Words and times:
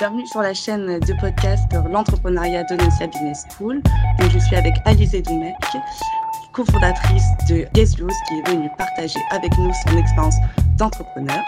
Bienvenue 0.00 0.26
sur 0.26 0.42
la 0.42 0.54
chaîne 0.54 0.98
de 0.98 1.20
podcast 1.20 1.62
L'entrepreneuriat 1.88 2.64
de 2.64 2.74
Business 2.74 3.44
School. 3.56 3.80
Donc, 4.18 4.30
je 4.30 4.38
suis 4.40 4.56
avec 4.56 4.74
Alizé 4.86 5.22
Doumec, 5.22 5.54
cofondatrice 6.52 7.22
de 7.48 7.64
Guess 7.74 7.94
qui 7.94 8.02
est 8.02 8.48
venue 8.48 8.68
partager 8.76 9.20
avec 9.30 9.56
nous 9.56 9.70
son 9.86 9.96
expérience 9.96 10.34
d'entrepreneur. 10.76 11.40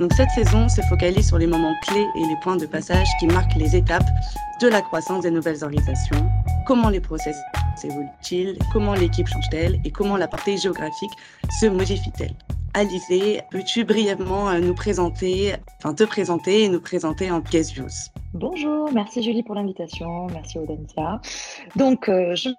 Donc 0.00 0.12
cette 0.14 0.30
saison 0.30 0.68
se 0.68 0.80
focalise 0.82 1.28
sur 1.28 1.38
les 1.38 1.46
moments 1.46 1.74
clés 1.82 2.06
et 2.16 2.24
les 2.26 2.36
points 2.42 2.56
de 2.56 2.66
passage 2.66 3.06
qui 3.20 3.26
marquent 3.26 3.54
les 3.54 3.76
étapes 3.76 4.08
de 4.60 4.66
la 4.66 4.80
croissance 4.80 5.22
des 5.22 5.30
nouvelles 5.30 5.62
organisations, 5.62 6.28
comment 6.66 6.88
les 6.88 7.00
process 7.00 7.36
évoluent-ils, 7.84 8.58
comment 8.72 8.94
l'équipe 8.94 9.28
change-t-elle? 9.28 9.78
Et 9.84 9.90
comment 9.90 10.16
la 10.16 10.26
partie 10.26 10.58
géographique 10.58 11.12
se 11.60 11.66
modifie-t-elle? 11.66 12.34
Alizé, 12.72 13.40
peux-tu 13.50 13.84
brièvement 13.84 14.48
euh, 14.48 14.60
nous 14.60 14.74
présenter, 14.74 15.54
enfin 15.78 15.92
te 15.92 16.04
présenter 16.04 16.62
et 16.64 16.68
nous 16.68 16.80
présenter 16.80 17.28
en 17.28 17.40
guest 17.40 17.72
views 17.72 17.88
Bonjour, 18.32 18.92
merci 18.92 19.24
Julie 19.24 19.42
pour 19.42 19.56
l'invitation, 19.56 20.28
merci 20.28 20.56
Audencia. 20.56 21.20
Donc, 21.74 22.08
euh, 22.08 22.36
je 22.36 22.50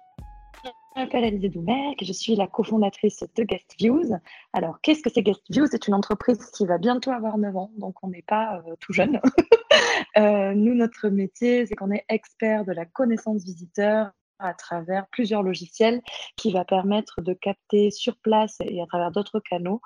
m'appelle 0.94 1.24
Alizé 1.24 1.48
Doumerc, 1.48 1.96
je 2.02 2.12
suis 2.12 2.36
la 2.36 2.46
cofondatrice 2.46 3.24
de 3.36 3.42
Guest 3.44 3.74
Views. 3.78 4.10
Alors, 4.52 4.82
qu'est-ce 4.82 5.00
que 5.00 5.08
c'est 5.08 5.22
Guest 5.22 5.44
Views 5.48 5.66
C'est 5.70 5.88
une 5.88 5.94
entreprise 5.94 6.44
qui 6.50 6.66
va 6.66 6.76
bientôt 6.76 7.10
avoir 7.10 7.38
9 7.38 7.56
ans, 7.56 7.70
donc 7.78 7.94
on 8.02 8.08
n'est 8.08 8.20
pas 8.20 8.62
euh, 8.66 8.74
tout 8.80 8.92
jeune. 8.92 9.18
nous, 10.16 10.74
notre 10.74 11.08
métier, 11.08 11.64
c'est 11.64 11.74
qu'on 11.74 11.90
est 11.90 12.04
expert 12.10 12.66
de 12.66 12.72
la 12.72 12.84
connaissance 12.84 13.44
visiteur 13.44 14.10
à 14.42 14.54
travers 14.54 15.06
plusieurs 15.08 15.42
logiciels 15.42 16.02
qui 16.36 16.52
va 16.52 16.64
permettre 16.64 17.22
de 17.22 17.32
capter 17.32 17.90
sur 17.90 18.16
place 18.16 18.56
et 18.60 18.82
à 18.82 18.86
travers 18.86 19.10
d'autres 19.10 19.40
canaux 19.40 19.80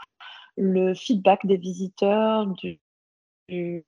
le 0.56 0.94
feedback 0.94 1.46
des 1.46 1.56
visiteurs 1.56 2.46
du, 2.46 2.80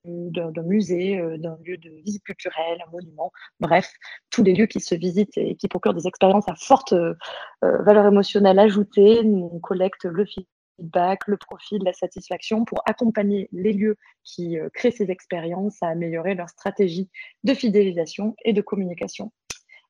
d'un 0.04 0.62
musée, 0.62 1.18
euh, 1.18 1.36
d'un 1.36 1.58
lieu 1.64 1.76
de 1.76 1.90
visite 2.04 2.22
culturelle, 2.22 2.78
un 2.86 2.90
monument, 2.90 3.32
bref, 3.60 3.92
tous 4.30 4.42
les 4.42 4.54
lieux 4.54 4.66
qui 4.66 4.80
se 4.80 4.94
visitent 4.94 5.36
et 5.36 5.56
qui 5.56 5.68
procurent 5.68 5.94
des 5.94 6.06
expériences 6.06 6.48
à 6.48 6.54
forte 6.54 6.92
euh, 6.92 7.14
valeur 7.60 8.06
émotionnelle 8.06 8.58
ajoutée. 8.58 9.20
On 9.24 9.58
collecte 9.58 10.04
le 10.04 10.24
feedback, 10.24 11.26
le 11.26 11.36
profil, 11.36 11.82
la 11.82 11.92
satisfaction 11.92 12.64
pour 12.64 12.82
accompagner 12.86 13.48
les 13.52 13.72
lieux 13.72 13.96
qui 14.22 14.58
euh, 14.58 14.68
créent 14.72 14.92
ces 14.92 15.10
expériences 15.10 15.82
à 15.82 15.88
améliorer 15.88 16.34
leur 16.34 16.48
stratégie 16.48 17.10
de 17.42 17.54
fidélisation 17.54 18.36
et 18.44 18.52
de 18.52 18.60
communication 18.60 19.32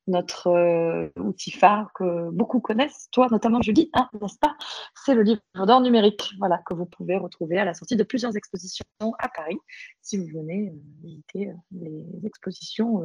notre 0.08 0.48
euh, 0.48 1.08
outil 1.20 1.50
phare 1.50 1.90
que 1.94 2.30
beaucoup 2.30 2.60
connaissent, 2.60 3.08
toi 3.12 3.28
notamment 3.30 3.62
Julie, 3.62 3.90
hein, 3.92 4.08
pas? 4.40 4.56
C'est 5.04 5.14
le 5.14 5.22
livre 5.22 5.40
d'or 5.54 5.80
numérique, 5.80 6.32
voilà, 6.38 6.60
que 6.66 6.74
vous 6.74 6.86
pouvez 6.86 7.16
retrouver 7.16 7.58
à 7.58 7.64
la 7.64 7.74
sortie 7.74 7.96
de 7.96 8.02
plusieurs 8.02 8.36
expositions 8.36 8.84
à 9.18 9.28
Paris, 9.28 9.58
si 10.02 10.18
vous 10.18 10.26
venez 10.26 10.68
euh, 10.68 10.78
visiter 11.02 11.48
euh, 11.48 11.54
les 11.80 12.26
expositions 12.26 13.02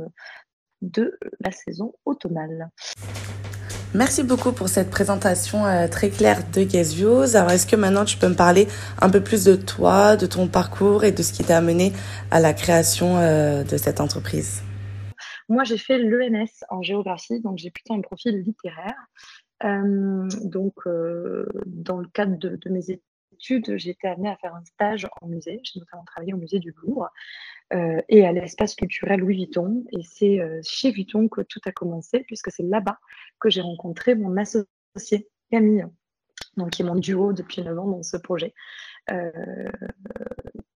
de 0.82 1.18
la 1.40 1.52
saison 1.52 1.94
automnale. 2.06 2.70
Merci 3.94 4.24
beaucoup 4.24 4.52
pour 4.52 4.70
cette 4.70 4.90
présentation 4.90 5.64
très 5.90 6.10
claire 6.10 6.42
de 6.52 6.62
Views. 6.62 7.36
Alors, 7.36 7.52
est-ce 7.52 7.68
que 7.68 7.76
maintenant 7.76 8.06
tu 8.06 8.18
peux 8.18 8.28
me 8.28 8.36
parler 8.36 8.68
un 9.00 9.10
peu 9.10 9.22
plus 9.22 9.44
de 9.44 9.56
toi, 9.56 10.18
de 10.18 10.26
ton 10.26 10.48
parcours 10.48 11.04
et 11.04 11.12
de 11.12 11.22
ce 11.22 11.32
qui 11.32 11.44
t'a 11.44 11.58
amené 11.58 11.94
à 12.32 12.40
la 12.40 12.54
création 12.54 13.18
de 13.18 13.78
cette 13.78 14.02
entreprise? 14.02 14.64
Moi, 15.50 15.64
j'ai 15.64 15.78
fait 15.78 15.98
l'ENS 15.98 16.64
en 16.70 16.82
géographie, 16.82 17.40
donc 17.42 17.58
j'ai 17.58 17.72
plutôt 17.72 17.94
un 17.94 18.02
profil 18.02 18.42
littéraire. 18.42 18.96
Euh, 19.64 20.28
donc, 20.44 20.74
euh, 20.88 21.48
dans 21.66 21.98
le 21.98 22.08
cadre 22.08 22.38
de, 22.38 22.70
mes 22.70 22.90
études, 22.90 23.78
j'ai 23.78 23.92
été 23.92 24.08
amenée 24.08 24.30
à 24.30 24.38
faire 24.38 24.56
un 24.56 24.66
stage 24.66 25.08
en 25.22 25.28
musée. 25.28 25.60
J'ai 25.64 25.80
notamment 25.80 26.04
travaillé 26.06 26.34
au 26.34 26.38
musée 26.38 26.60
du 26.60 26.74
Louvre 26.82 27.10
euh, 27.74 28.02
et 28.10 28.26
à 28.26 28.32
l'espace 28.32 28.76
culturel 28.76 29.20
Louis 29.22 29.36
Vuitton. 29.36 29.86
Et 29.92 30.04
c'est 30.04 30.40
chez 30.64 30.92
Vuitton 30.92 31.28
que 31.28 31.42
tout 31.42 31.62
a 31.66 31.72
commencé, 31.72 32.20
puisque 32.22 32.52
c'est 32.52 32.64
là-bas 32.64 33.00
que 33.40 33.50
j'ai 33.50 33.62
rencontré 33.62 34.16
mon 34.16 34.38
associé 34.38 35.30
Camille, 35.52 35.86
donc 36.58 36.72
qui 36.72 36.82
est 36.82 36.86
mon 36.86 36.96
duo 36.96 37.34
depuis 37.34 37.62
9 37.62 37.80
ans 37.80 37.88
dans 37.88 38.04
ce 38.04 38.18
projet. 38.18 38.54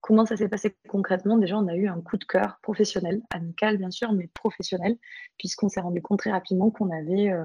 Comment 0.08 0.24
ça 0.24 0.38
s'est 0.38 0.48
passé 0.48 0.74
concrètement 0.88 1.36
Déjà, 1.36 1.58
on 1.58 1.68
a 1.68 1.76
eu 1.76 1.86
un 1.86 2.00
coup 2.00 2.16
de 2.16 2.24
cœur 2.24 2.58
professionnel, 2.62 3.20
amical 3.28 3.76
bien 3.76 3.90
sûr, 3.90 4.10
mais 4.14 4.30
professionnel, 4.32 4.96
puisqu'on 5.36 5.68
s'est 5.68 5.82
rendu 5.82 6.00
compte 6.00 6.20
très 6.20 6.30
rapidement 6.30 6.70
qu'on 6.70 6.90
avait 6.90 7.30
euh, 7.30 7.44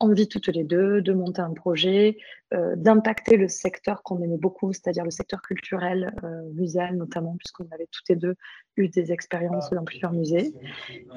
envie 0.00 0.26
toutes 0.26 0.48
les 0.48 0.64
deux 0.64 1.02
de 1.02 1.12
monter 1.12 1.40
un 1.40 1.52
projet, 1.52 2.18
euh, 2.52 2.74
d'impacter 2.74 3.36
le 3.36 3.46
secteur 3.46 4.02
qu'on 4.02 4.20
aimait 4.22 4.38
beaucoup, 4.38 4.72
c'est-à-dire 4.72 5.04
le 5.04 5.12
secteur 5.12 5.40
culturel, 5.40 6.12
euh, 6.24 6.42
muséal 6.52 6.96
notamment, 6.96 7.36
puisqu'on 7.38 7.68
avait 7.70 7.86
toutes 7.92 8.08
les 8.08 8.16
deux 8.16 8.34
eu 8.76 8.88
des 8.88 9.12
expériences 9.12 9.70
dans 9.70 9.84
plusieurs 9.84 10.12
musées, 10.12 10.52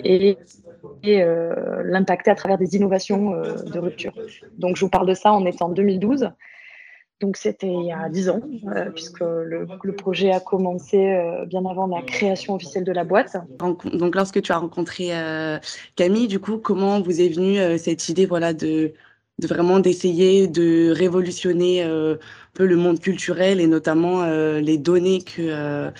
et, 0.03 0.37
et 1.01 1.23
l'impacter 1.85 2.29
à 2.29 2.35
travers 2.35 2.59
des 2.59 2.75
innovations 2.75 3.31
de 3.31 3.79
rupture. 3.79 4.13
Donc 4.59 4.75
je 4.75 4.85
vous 4.85 4.91
parle 4.91 5.07
de 5.07 5.15
ça, 5.15 5.33
on 5.33 5.43
est 5.47 5.59
en 5.63 5.69
2012. 5.69 6.29
Donc 7.23 7.37
c'était 7.37 7.71
il 7.71 7.85
y 7.85 7.91
a 7.93 8.09
dix 8.09 8.29
ans, 8.29 8.41
euh, 8.75 8.89
puisque 8.89 9.21
le, 9.21 9.65
projet 9.95 10.33
a 10.33 10.41
commencé 10.41 10.97
euh, 10.97 11.45
bien 11.45 11.65
avant 11.65 11.87
la 11.87 12.01
création 12.01 12.53
officielle 12.53 12.83
de 12.83 12.91
la 12.91 13.05
boîte. 13.05 13.37
Donc 13.59 14.13
lorsque 14.13 14.41
tu 14.41 14.51
as 14.51 14.57
rencontré 14.57 15.17
euh, 15.17 15.57
Camille, 15.95 16.27
du 16.27 16.39
coup, 16.39 16.57
comment 16.57 16.99
vous 16.99 17.21
est 17.21 17.29
venue 17.29 17.79
cette 17.79 18.09
idée 18.09 18.25
voilà, 18.25 18.53
de, 18.53 18.91
de 19.39 19.47
vraiment 19.47 19.79
d'essayer 19.79 20.49
de 20.49 20.91
révolutionner 20.91 21.83
un 21.83 22.17
peu 22.53 22.65
le 22.65 22.75
monde 22.75 22.99
culturel 22.99 23.61
et 23.61 23.67
notamment 23.67 24.25
les 24.57 24.77
données 24.77 25.21
que 25.21 25.91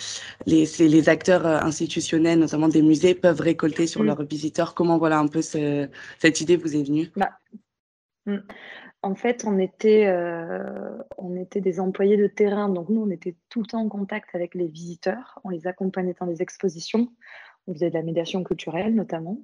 les, 0.45 0.65
les 0.77 1.09
acteurs 1.09 1.45
institutionnels, 1.45 2.39
notamment 2.39 2.67
des 2.67 2.81
musées, 2.81 3.15
peuvent 3.15 3.39
récolter 3.39 3.87
sur 3.87 4.03
mm. 4.03 4.07
leurs 4.07 4.23
visiteurs? 4.23 4.73
Comment 4.73 4.97
voilà 4.97 5.19
un 5.19 5.27
peu 5.27 5.41
cette 5.41 6.41
idée 6.41 6.57
vous 6.57 6.75
est 6.75 6.83
venue? 6.83 7.11
Bah, 7.15 7.29
mm. 8.25 8.37
En 9.01 9.15
fait, 9.15 9.43
on 9.45 9.59
était, 9.59 10.05
euh, 10.05 10.97
on 11.17 11.35
était 11.35 11.59
des 11.59 11.81
employés 11.81 12.15
de 12.15 12.27
terrain, 12.27 12.69
donc 12.69 12.87
nous, 12.87 13.01
on 13.01 13.09
était 13.09 13.35
tout 13.49 13.59
le 13.59 13.65
temps 13.65 13.81
en 13.81 13.89
contact 13.89 14.33
avec 14.33 14.55
les 14.55 14.67
visiteurs, 14.67 15.39
on 15.43 15.49
les 15.49 15.67
accompagnait 15.67 16.15
dans 16.17 16.25
les 16.25 16.41
expositions, 16.41 17.09
on 17.67 17.73
faisait 17.73 17.89
de 17.89 17.95
la 17.95 18.01
médiation 18.01 18.43
culturelle 18.43 18.95
notamment. 18.95 19.39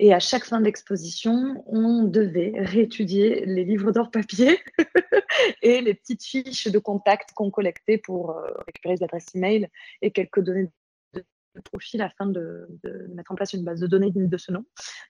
Et 0.00 0.14
à 0.14 0.20
chaque 0.20 0.44
fin 0.44 0.60
d'exposition, 0.60 1.64
on 1.66 2.04
devait 2.04 2.52
réétudier 2.56 3.44
les 3.46 3.64
livres 3.64 3.90
d'or 3.90 4.10
papier 4.10 4.58
et 5.62 5.80
les 5.80 5.94
petites 5.94 6.22
fiches 6.22 6.68
de 6.68 6.78
contact 6.78 7.32
qu'on 7.32 7.50
collectait 7.50 7.98
pour 7.98 8.30
euh, 8.30 8.46
récupérer 8.66 8.94
les 8.94 9.02
adresses 9.02 9.34
e-mail 9.34 9.68
et 10.02 10.12
quelques 10.12 10.40
données 10.40 10.68
profil 11.64 12.02
afin 12.02 12.26
de, 12.26 12.68
mettre 13.14 13.32
en 13.32 13.34
place 13.34 13.52
une 13.52 13.64
base 13.64 13.80
de 13.80 13.86
données 13.86 14.10
de 14.10 14.36
ce 14.36 14.52
nom. 14.52 14.64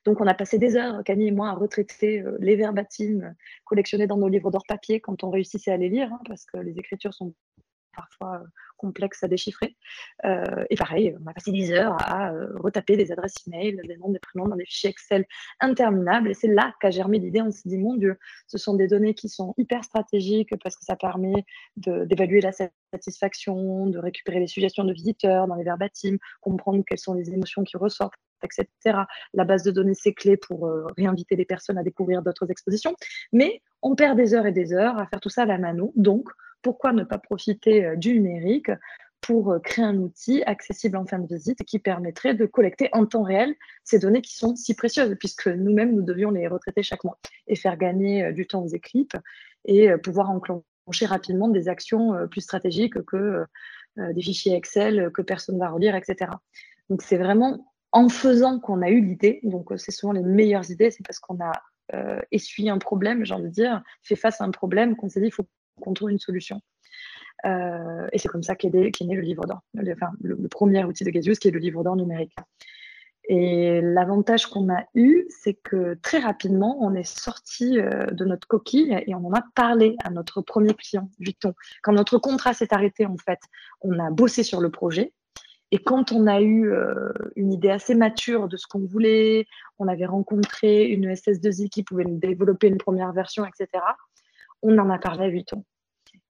Donc, 0.05 0.21
on 0.21 0.27
a 0.27 0.35
passé 0.35 0.59
des 0.59 0.77
heures, 0.77 1.03
Camille 1.05 1.29
et 1.29 1.33
moi, 1.33 1.51
à 1.51 1.55
retraiter 1.55 2.21
euh, 2.21 2.37
les 2.41 2.57
verbatims 2.57 3.35
collectionnés 3.65 4.07
dans 4.07 4.17
nos 4.17 4.29
livres 4.29 4.51
d'or 4.51 4.65
papier 4.67 5.01
quand 5.01 5.25
on 5.25 5.31
réussissait 5.31 5.71
à 5.71 5.77
les 5.77 5.89
lire, 5.89 6.13
hein, 6.13 6.21
parce 6.27 6.45
que 6.45 6.59
les 6.59 6.79
écritures 6.79 7.15
sont 7.15 7.35
parfois 7.95 8.41
euh, 8.41 8.47
complexe 8.79 9.23
à 9.23 9.29
déchiffrer. 9.29 9.77
Euh, 10.25 10.65
et 10.71 10.77
pareil, 10.77 11.15
on 11.23 11.29
a 11.29 11.35
passé 11.35 11.53
des 11.53 11.73
heures 11.73 11.97
à 12.01 12.33
euh, 12.33 12.49
retaper 12.55 12.97
des 12.97 13.13
adresses 13.13 13.35
e-mail, 13.47 13.81
des 13.87 13.97
noms, 13.99 14.11
des 14.11 14.19
prénoms 14.19 14.49
dans 14.49 14.57
des 14.57 14.65
fichiers 14.65 14.91
Excel 14.91 15.27
interminables. 15.61 16.31
Et 16.31 16.35
c'est 16.35 16.49
là 16.49 16.75
qu'a 16.81 16.91
germé 16.91 17.19
l'idée. 17.19 17.43
On 17.43 17.51
s'est 17.51 17.69
dit, 17.69 17.77
mon 17.77 17.95
Dieu, 17.95 18.17
ce 18.47 18.57
sont 18.57 18.75
des 18.75 18.89
données 18.89 19.15
qui 19.15 19.29
sont 19.29 19.53
hyper 19.59 19.85
stratégiques 19.85 20.55
parce 20.63 20.77
que 20.77 20.85
ça 20.85 20.97
permet 20.97 21.45
d'évaluer 21.77 22.41
la 22.41 22.53
satisfaction, 22.53 23.87
de 23.87 23.99
récupérer 23.99 24.41
les 24.41 24.47
suggestions 24.47 24.85
de 24.85 24.93
visiteurs 24.93 25.47
dans 25.47 25.57
les 25.57 25.65
verbatims, 25.65 26.19
comprendre 26.41 26.83
quelles 26.87 26.99
sont 26.99 27.15
les 27.15 27.29
émotions 27.31 27.65
qui 27.65 27.77
ressortent 27.77 28.15
etc. 28.45 28.69
La 29.35 29.45
base 29.45 29.65
de 29.65 29.73
données, 29.73 29.95
c'est 29.95 30.13
clé 30.13 30.37
pour 30.37 30.71
réinviter 30.97 31.35
les 31.35 31.45
personnes 31.45 31.77
à 31.77 31.83
découvrir 31.83 32.23
d'autres 32.23 32.49
expositions. 32.53 32.95
Mais 33.33 33.63
on 33.83 33.97
perd 33.97 34.17
des 34.17 34.33
heures 34.33 34.47
et 34.47 34.53
des 34.53 34.73
heures 34.73 34.97
à 34.97 35.07
faire 35.07 35.19
tout 35.19 35.29
ça 35.29 35.43
à 35.43 35.47
la 35.47 35.59
mano. 35.59 35.93
Donc, 35.97 36.29
pourquoi 36.69 36.93
ne 36.93 37.03
pas 37.03 37.17
profiter 37.17 37.87
euh, 37.87 37.97
du 37.97 38.13
numérique 38.21 38.71
pour 39.23 39.53
euh, 39.53 39.59
créer 39.59 39.87
un 39.87 39.97
outil 39.97 40.43
accessible 40.43 40.99
en 40.99 41.07
fin 41.07 41.19
de 41.19 41.27
visite 41.27 41.65
qui 41.65 41.79
permettrait 41.79 42.35
de 42.35 42.45
collecter 42.45 42.91
en 42.93 43.07
temps 43.07 43.23
réel 43.23 43.55
ces 43.85 43.99
données 43.99 44.21
qui 44.21 44.35
sont 44.35 44.55
si 44.55 44.75
précieuses, 44.75 45.17
puisque 45.19 45.49
nous-mêmes, 45.49 45.95
nous 45.95 46.03
devions 46.03 46.31
les 46.31 46.47
retraiter 46.47 46.83
chaque 46.83 47.05
mois 47.05 47.19
et 47.47 47.57
faire 47.57 47.79
gagner 47.79 48.23
euh, 48.23 48.33
du 48.33 48.47
temps 48.47 48.63
aux 48.63 48.69
équipes 48.69 49.17
et 49.65 49.89
pouvoir 50.05 50.29
enclencher 50.29 51.07
rapidement 51.07 51.49
des 51.49 51.69
actions 51.69 52.29
plus 52.31 52.43
stratégiques 52.43 53.03
que 53.05 53.45
des 53.97 54.23
fichiers 54.23 54.55
Excel 54.55 55.11
que 55.13 55.21
personne 55.21 55.57
ne 55.57 55.61
va 55.61 55.69
relire, 55.69 55.95
etc. 55.95 56.31
Donc 56.89 57.03
c'est 57.03 57.19
vraiment 57.19 57.75
en 57.93 58.09
faisant 58.09 58.61
qu'on 58.61 58.81
a 58.81 58.89
eu 58.89 59.03
l'idée, 59.03 59.41
donc 59.43 59.73
c'est 59.77 59.91
souvent 59.91 60.13
les 60.13 60.23
meilleures 60.23 60.71
idées, 60.71 60.91
c'est 60.91 61.05
parce 61.05 61.19
qu'on 61.19 61.39
a 61.43 61.53
essuyé 62.31 62.71
un 62.71 62.79
problème, 62.79 63.27
j'ai 63.27 63.35
envie 63.35 63.49
de 63.49 63.49
dire, 63.49 63.83
fait 64.03 64.17
face 64.17 64.41
à 64.41 64.45
un 64.45 64.53
problème 64.53 64.97
qu'on 64.97 65.11
s'est 65.11 65.21
dit, 65.21 65.27
il 65.27 65.33
faut 65.33 65.49
qu'on 65.81 65.95
trouve 65.95 66.11
une 66.11 66.19
solution. 66.19 66.61
Euh, 67.47 68.09
et 68.13 68.19
c'est 68.19 68.29
comme 68.29 68.43
ça 68.43 68.57
qu'est 68.57 68.73
né, 68.73 68.91
le 69.01 69.21
livre 69.21 69.47
d'or, 69.47 69.61
enfin, 69.79 70.11
le, 70.21 70.37
premier 70.49 70.85
outil 70.85 71.05
de 71.05 71.11
Gazius 71.11 71.39
qui 71.39 71.49
est 71.49 71.53
le 71.53 71.61
livre 71.61 71.85
d'or 71.85 71.97
numérique. 71.97 72.35
Et 73.31 73.83
l'avantage 73.83 74.47
qu'on 74.47 74.73
a 74.73 74.85
eu, 74.95 75.27
c'est 75.29 75.53
que 75.53 75.99
très 76.03 76.19
rapidement, 76.19 76.79
on 76.81 76.95
est 76.95 77.05
sorti 77.05 77.79
euh, 77.79 78.07
de 78.07 78.25
notre 78.25 78.49
coquille 78.49 78.99
et 79.07 79.15
on 79.15 79.27
en 79.27 79.35
a 79.35 79.43
parlé 79.55 79.97
à 80.03 80.11
notre 80.11 80.41
premier 80.41 80.73
client, 80.73 81.11
Vuitton. 81.19 81.53
Quand 81.83 81.93
notre 81.93 82.17
contrat 82.17 82.55
s'est 82.55 82.73
arrêté, 82.73 83.05
en 83.05 83.19
fait, 83.19 83.39
on 83.83 83.99
a 83.99 84.11
bossé 84.11 84.43
sur 84.43 84.63
le 84.63 84.71
projet 84.71 85.13
Et 85.71 85.79
quand 85.79 86.11
on 86.11 86.27
a 86.27 86.41
eu 86.41 86.73
euh, 86.73 87.13
une 87.37 87.53
idée 87.53 87.69
assez 87.69 87.95
mature 87.95 88.49
de 88.49 88.57
ce 88.57 88.67
qu'on 88.67 88.87
voulait, 88.87 89.47
on 89.79 89.89
avait 89.89 90.07
rencontré 90.07 90.87
une 90.87 91.13
SS2I 91.13 91.69
qui 91.69 91.83
pouvait 91.83 92.07
développer 92.07 92.69
une 92.69 92.79
première 92.79 93.13
version, 93.13 93.45
etc., 93.45 93.85
on 94.63 94.79
en 94.79 94.91
a 94.91 94.99
parlé 94.99 95.25
à 95.25 95.29
Vuitton. 95.29 95.65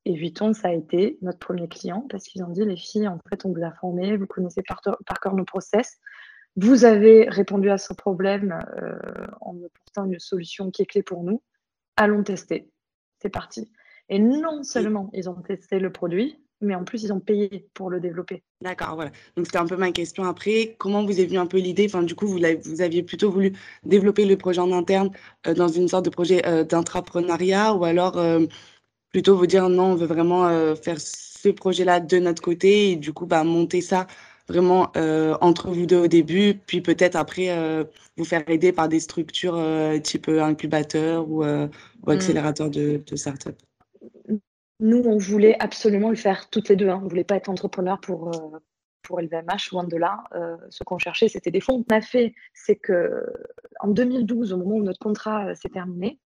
Et 0.05 0.15
Vuitton, 0.15 0.53
ça 0.55 0.69
a 0.69 0.73
été 0.73 1.19
notre 1.23 1.39
premier 1.39 1.69
client 1.69 2.07
parce 2.09 2.25
qu'ils 2.25 2.43
ont 2.43 2.49
dit, 2.49 2.65
les 2.65 2.77
filles, 2.77 3.09
en 3.09 3.19
fait, 3.29 3.45
on 3.45 3.53
vous 3.53 3.63
a 3.63 3.73
formé, 3.73 4.17
vous 4.17 4.27
connaissez 4.27 4.63
par, 4.63 4.81
par 4.83 5.21
cœur 5.21 5.35
nos 5.35 5.45
process. 5.45 5.99
Vous 6.57 6.85
avez 6.85 7.29
répondu 7.29 7.71
à 7.71 7.79
ce 7.79 7.93
problème 7.93 8.59
euh, 8.83 9.27
en 9.41 9.57
apportant 9.63 10.07
une 10.07 10.19
solution 10.19 10.71
qui 10.71 10.83
est 10.83 10.87
clé 10.87 11.03
pour 11.03 11.23
nous. 11.23 11.43
Allons 11.97 12.23
tester. 12.23 12.71
C'est 13.21 13.29
parti. 13.29 13.71
Et 14.09 14.19
non 14.19 14.63
seulement 14.63 15.11
ils 15.13 15.29
ont 15.29 15.41
testé 15.43 15.79
le 15.79 15.93
produit, 15.93 16.43
mais 16.61 16.75
en 16.75 16.85
plus, 16.85 17.05
ils 17.05 17.13
ont 17.13 17.21
payé 17.21 17.69
pour 17.75 17.91
le 17.91 18.01
développer. 18.01 18.43
D'accord, 18.61 18.97
voilà. 18.97 19.11
Donc, 19.37 19.47
c'était 19.47 19.59
un 19.59 19.67
peu 19.67 19.77
ma 19.77 19.93
question 19.93 20.25
après. 20.25 20.75
Comment 20.79 21.05
vous 21.05 21.21
est 21.21 21.27
venue 21.27 21.39
un 21.39 21.47
peu 21.47 21.59
l'idée? 21.59 21.87
Enfin, 21.87 22.03
du 22.03 22.15
coup, 22.15 22.27
vous, 22.27 22.41
vous, 22.65 22.81
aviez 22.81 23.03
plutôt 23.03 23.31
voulu 23.31 23.53
développer 23.85 24.25
le 24.25 24.37
projet 24.37 24.61
en 24.61 24.73
interne 24.73 25.11
euh, 25.47 25.55
dans 25.55 25.69
une 25.69 25.89
sorte 25.89 26.05
de 26.05 26.11
projet 26.11 26.45
euh, 26.47 26.65
d'intrapreneuriat 26.65 27.75
ou 27.75 27.85
alors 27.85 28.19
euh, 28.19 28.47
plutôt 29.13 29.37
vous 29.37 29.47
dire 29.47 29.69
non, 29.69 29.93
on 29.93 29.95
veut 29.95 30.07
vraiment 30.07 30.75
faire 30.77 31.01
ce 31.01 31.49
projet-là 31.49 32.01
de 32.01 32.19
notre 32.19 32.43
côté 32.43 32.91
et 32.91 32.97
du 32.97 33.13
coup, 33.13 33.27
bah, 33.27 33.45
monter 33.45 33.81
ça 33.81 34.07
vraiment 34.49 34.93
entre 35.41 35.69
vous 35.69 35.87
deux 35.87 35.99
au 35.99 36.07
début, 36.09 36.55
puis 36.67 36.81
peut-être 36.81 37.17
après 37.17 37.49
vous 38.17 38.25
faire 38.25 38.43
aider 38.49 38.73
par 38.73 38.89
des 38.89 39.01
structures 39.01 39.59
type 40.03 40.29
incubateur 40.29 41.29
ou, 41.29 41.43
ou 41.43 41.47
mm. 42.07 42.11
accélérateur 42.11 42.71
de, 42.71 43.03
de 43.07 43.17
start-up 43.17 43.57
nous, 44.81 45.03
on 45.05 45.19
voulait 45.19 45.57
absolument 45.61 46.11
le 46.11 46.17
faire 46.17 46.51
toutes 46.51 46.69
les 46.69 46.77
deux. 46.77 46.89
Hein. 46.89 46.99
On 47.01 47.05
ne 47.05 47.09
voulait 47.09 47.25
pas 47.25 47.37
être 47.37 47.49
entrepreneur 47.49 48.01
pour, 48.01 48.29
euh, 48.29 48.59
pour 49.03 49.21
LVMH, 49.21 49.71
loin 49.73 49.85
de 49.85 49.97
là. 49.97 50.23
Euh, 50.35 50.57
ce 50.71 50.85
qu'on 50.85 50.99
cherchait, 50.99 51.29
c'était 51.29 51.51
des 51.51 51.61
fonds. 51.61 51.85
On 51.89 51.95
a 51.95 52.01
fait, 52.01 52.35
c'est 52.55 52.77
que 52.77 53.25
en 53.81 53.89
2012, 53.89 54.53
au 54.53 54.59
moment 54.59 54.77
où 54.77 54.83
notre 54.83 55.01
contrat 55.01 55.49
euh, 55.49 55.55
s'est 55.55 55.71
terminé, 55.71 56.21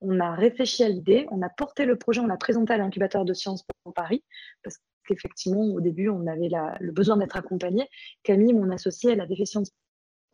on 0.00 0.20
a 0.20 0.34
réfléchi 0.34 0.84
à 0.84 0.88
l'idée, 0.88 1.26
on 1.30 1.42
a 1.42 1.48
porté 1.48 1.84
le 1.84 1.96
projet, 1.96 2.20
on 2.20 2.26
l'a 2.26 2.36
présenté 2.36 2.72
à 2.72 2.78
l'incubateur 2.78 3.24
de 3.24 3.34
sciences 3.34 3.64
pour 3.84 3.92
Paris, 3.92 4.24
parce 4.62 4.78
qu'effectivement, 5.06 5.62
au 5.62 5.80
début, 5.80 6.08
on 6.08 6.26
avait 6.26 6.48
le 6.80 6.92
besoin 6.92 7.16
d'être 7.16 7.36
accompagné. 7.36 7.86
Camille, 8.22 8.54
mon 8.54 8.70
associée, 8.70 9.12
elle 9.12 9.20
a 9.20 9.26
des 9.26 9.44
Sciences 9.44 9.72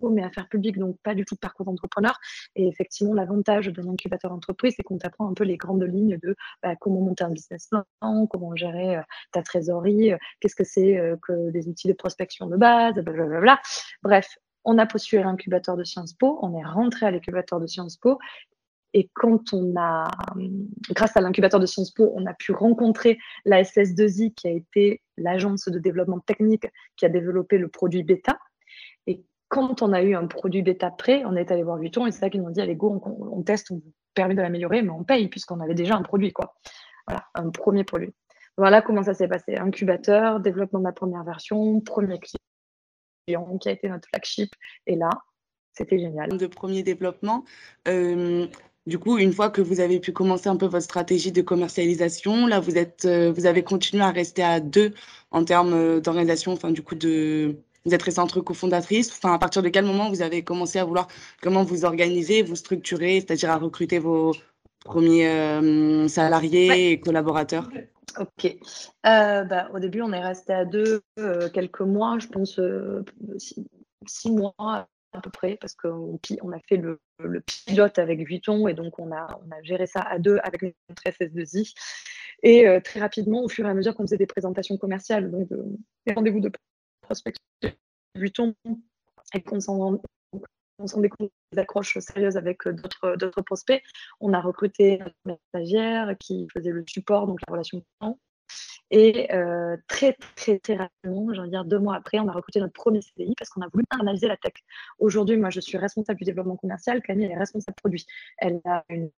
mais 0.02 0.22
affaires 0.22 0.48
publiques, 0.48 0.78
donc 0.78 0.96
pas 1.02 1.14
du 1.14 1.24
tout 1.24 1.34
de 1.34 1.40
parcours 1.40 1.66
d'entrepreneur. 1.66 2.18
Et 2.54 2.66
effectivement, 2.68 3.14
l'avantage 3.14 3.68
d'un 3.68 3.88
incubateur 3.88 4.32
entreprise, 4.32 4.74
c'est 4.76 4.82
qu'on 4.82 4.98
t'apprend 4.98 5.28
un 5.28 5.34
peu 5.34 5.44
les 5.44 5.56
grandes 5.56 5.84
lignes 5.84 6.18
de 6.22 6.36
bah, 6.62 6.76
comment 6.76 7.00
monter 7.00 7.24
un 7.24 7.30
business 7.30 7.68
plan, 7.68 8.26
comment 8.26 8.54
gérer 8.54 8.96
euh, 8.98 9.02
ta 9.32 9.42
trésorerie, 9.42 10.12
euh, 10.12 10.18
qu'est-ce 10.40 10.56
que 10.56 10.64
c'est 10.64 10.98
euh, 10.98 11.16
que 11.22 11.50
des 11.50 11.68
outils 11.68 11.88
de 11.88 11.92
prospection 11.92 12.46
de 12.46 12.56
base, 12.56 12.94
blablabla. 12.94 13.60
Bref, 14.02 14.36
on 14.64 14.78
a 14.78 14.86
postulé 14.86 15.22
à 15.22 15.24
l'incubateur 15.24 15.76
de 15.76 15.84
Sciences 15.84 16.14
Po, 16.14 16.38
on 16.42 16.58
est 16.58 16.64
rentré 16.64 17.06
à 17.06 17.10
l'incubateur 17.10 17.60
de 17.60 17.66
Sciences 17.66 17.96
Po. 17.96 18.18
Et 18.94 19.10
quand 19.12 19.52
on 19.52 19.74
a, 19.76 20.08
grâce 20.90 21.16
à 21.16 21.20
l'incubateur 21.20 21.60
de 21.60 21.66
Sciences 21.66 21.90
Po, 21.90 22.12
on 22.14 22.24
a 22.24 22.32
pu 22.32 22.52
rencontrer 22.52 23.18
la 23.44 23.62
SS2I, 23.62 24.32
qui 24.34 24.48
a 24.48 24.50
été 24.50 25.02
l'agence 25.18 25.68
de 25.68 25.78
développement 25.78 26.20
technique 26.20 26.66
qui 26.96 27.04
a 27.04 27.10
développé 27.10 27.58
le 27.58 27.68
produit 27.68 28.02
bêta, 28.02 28.38
quand 29.48 29.82
on 29.82 29.92
a 29.92 30.02
eu 30.02 30.14
un 30.14 30.26
produit 30.26 30.62
bêta 30.62 30.90
prêt, 30.90 31.24
on 31.24 31.36
est 31.36 31.50
allé 31.50 31.62
voir 31.62 31.78
Vuitton 31.78 32.06
et 32.06 32.12
c'est 32.12 32.20
ça 32.20 32.30
qu'ils 32.30 32.40
nous 32.40 32.48
ont 32.48 32.52
dit 32.52 32.60
allez 32.60 32.74
go, 32.74 33.00
on, 33.04 33.42
teste, 33.42 33.70
on 33.70 33.82
permet 34.14 34.34
de 34.34 34.42
l'améliorer, 34.42 34.82
mais 34.82 34.90
on 34.90 35.04
paye 35.04 35.28
puisqu'on 35.28 35.60
avait 35.60 35.74
déjà 35.74 35.96
un 35.96 36.02
produit 36.02 36.32
quoi. 36.32 36.54
Voilà, 37.06 37.24
un 37.34 37.50
premier 37.50 37.84
produit. 37.84 38.12
Voilà 38.56 38.82
comment 38.82 39.02
ça 39.02 39.14
s'est 39.14 39.28
passé. 39.28 39.56
Incubateur, 39.56 40.40
développement 40.40 40.80
de 40.80 40.84
la 40.84 40.92
première 40.92 41.22
version, 41.24 41.80
premier 41.80 42.18
client 42.18 43.58
qui 43.58 43.68
a 43.68 43.72
été 43.72 43.88
notre 43.88 44.08
flagship. 44.08 44.50
Et 44.86 44.96
là, 44.96 45.10
c'était 45.72 45.98
génial. 45.98 46.36
De 46.36 46.46
premier 46.46 46.82
développement. 46.82 47.44
Euh, 47.86 48.46
du 48.86 48.98
coup, 48.98 49.18
une 49.18 49.32
fois 49.32 49.50
que 49.50 49.60
vous 49.60 49.80
avez 49.80 50.00
pu 50.00 50.12
commencer 50.12 50.48
un 50.48 50.56
peu 50.56 50.66
votre 50.66 50.84
stratégie 50.84 51.32
de 51.32 51.42
commercialisation, 51.42 52.46
là, 52.46 52.60
vous 52.60 52.78
êtes, 52.78 53.04
euh, 53.04 53.32
vous 53.32 53.46
avez 53.46 53.62
continué 53.62 54.02
à 54.02 54.10
rester 54.10 54.42
à 54.42 54.60
deux 54.60 54.94
en 55.32 55.44
termes 55.44 55.74
euh, 55.74 56.00
d'organisation, 56.00 56.52
enfin, 56.52 56.70
du 56.70 56.82
coup, 56.82 56.94
de, 56.94 57.56
vous 57.86 57.94
êtes 57.94 58.02
restée 58.02 58.20
entre 58.20 58.40
cofondatrices. 58.40 59.12
Enfin, 59.12 59.32
à 59.32 59.38
partir 59.38 59.62
de 59.62 59.68
quel 59.68 59.84
moment 59.84 60.10
vous 60.10 60.20
avez 60.20 60.42
commencé 60.42 60.78
à 60.78 60.84
vouloir 60.84 61.06
comment 61.40 61.62
vous 61.62 61.84
organiser, 61.84 62.42
vous 62.42 62.56
structurer, 62.56 63.20
c'est-à-dire 63.20 63.50
à 63.50 63.56
recruter 63.56 63.98
vos 63.98 64.32
premiers 64.84 65.28
euh, 65.28 66.08
salariés 66.08 66.90
et 66.90 67.00
collaborateurs? 67.00 67.68
Ok. 68.18 68.56
Euh, 69.06 69.44
bah, 69.44 69.68
au 69.72 69.78
début, 69.78 70.02
on 70.02 70.12
est 70.12 70.20
resté 70.20 70.52
à 70.52 70.64
deux 70.64 71.02
euh, 71.18 71.48
quelques 71.50 71.80
mois, 71.80 72.18
je 72.18 72.26
pense 72.26 72.60
six, 74.06 74.30
mois 74.30 74.54
à 74.58 75.20
peu 75.22 75.30
près, 75.30 75.56
parce 75.60 75.74
qu'on 75.74 76.18
on 76.42 76.52
a 76.52 76.58
fait 76.68 76.76
le, 76.76 76.98
pilote 77.66 77.98
avec 77.98 78.20
Vuitton 78.26 78.68
et 78.68 78.74
donc 78.74 78.98
on 78.98 79.10
a, 79.12 79.26
on 79.46 79.50
a 79.50 79.62
géré 79.62 79.86
ça 79.86 80.00
à 80.00 80.18
deux 80.18 80.38
avec 80.42 80.62
notre 80.62 81.02
SS2I. 81.06 81.72
Et 82.42 82.66
très 82.84 83.00
rapidement, 83.00 83.42
au 83.44 83.48
fur 83.48 83.64
et 83.64 83.70
à 83.70 83.74
mesure 83.74 83.94
qu'on 83.94 84.02
faisait 84.02 84.18
des 84.18 84.26
présentations 84.26 84.76
commerciales, 84.76 85.30
donc 85.30 85.48
des 86.06 86.12
rendez-vous 86.12 86.40
de 86.40 86.50
prospection 87.06 87.42
Vuitton 88.14 88.54
et 89.34 89.42
qu'on 89.42 89.60
s'en 89.60 90.00
des 91.00 91.58
accroches 91.58 91.98
sérieuses 91.98 92.36
avec 92.36 92.66
euh, 92.66 92.72
d'autres 93.16 93.42
prospects. 93.42 93.82
On 94.20 94.32
a 94.32 94.40
recruté 94.40 95.00
une 95.24 95.36
stagiaire 95.48 96.14
qui 96.18 96.46
faisait 96.52 96.70
le 96.70 96.84
support, 96.86 97.26
donc 97.26 97.40
la 97.46 97.52
relation 97.52 97.82
client. 98.00 98.18
Et 98.90 99.32
euh, 99.32 99.76
très, 99.88 100.16
très, 100.36 100.58
très 100.60 100.76
rapidement, 100.76 101.32
je 101.34 101.40
veux 101.40 101.48
dire 101.48 101.64
deux 101.64 101.78
mois 101.78 101.96
après, 101.96 102.20
on 102.20 102.28
a 102.28 102.32
recruté 102.32 102.60
notre 102.60 102.72
premier 102.72 103.02
CDI 103.02 103.34
parce 103.36 103.50
qu'on 103.50 103.62
a 103.62 103.68
voulu 103.72 103.84
analyser 103.90 104.28
la 104.28 104.36
tech. 104.36 104.52
Aujourd'hui, 104.98 105.36
moi, 105.36 105.50
je 105.50 105.60
suis 105.60 105.76
responsable 105.76 106.18
du 106.18 106.24
développement 106.24 106.56
commercial. 106.56 107.02
Camille, 107.02 107.26
est 107.26 107.36
responsable 107.36 107.74
produit. 107.76 108.06
Elle 108.38 108.60
a 108.64 108.84
une, 108.88 109.10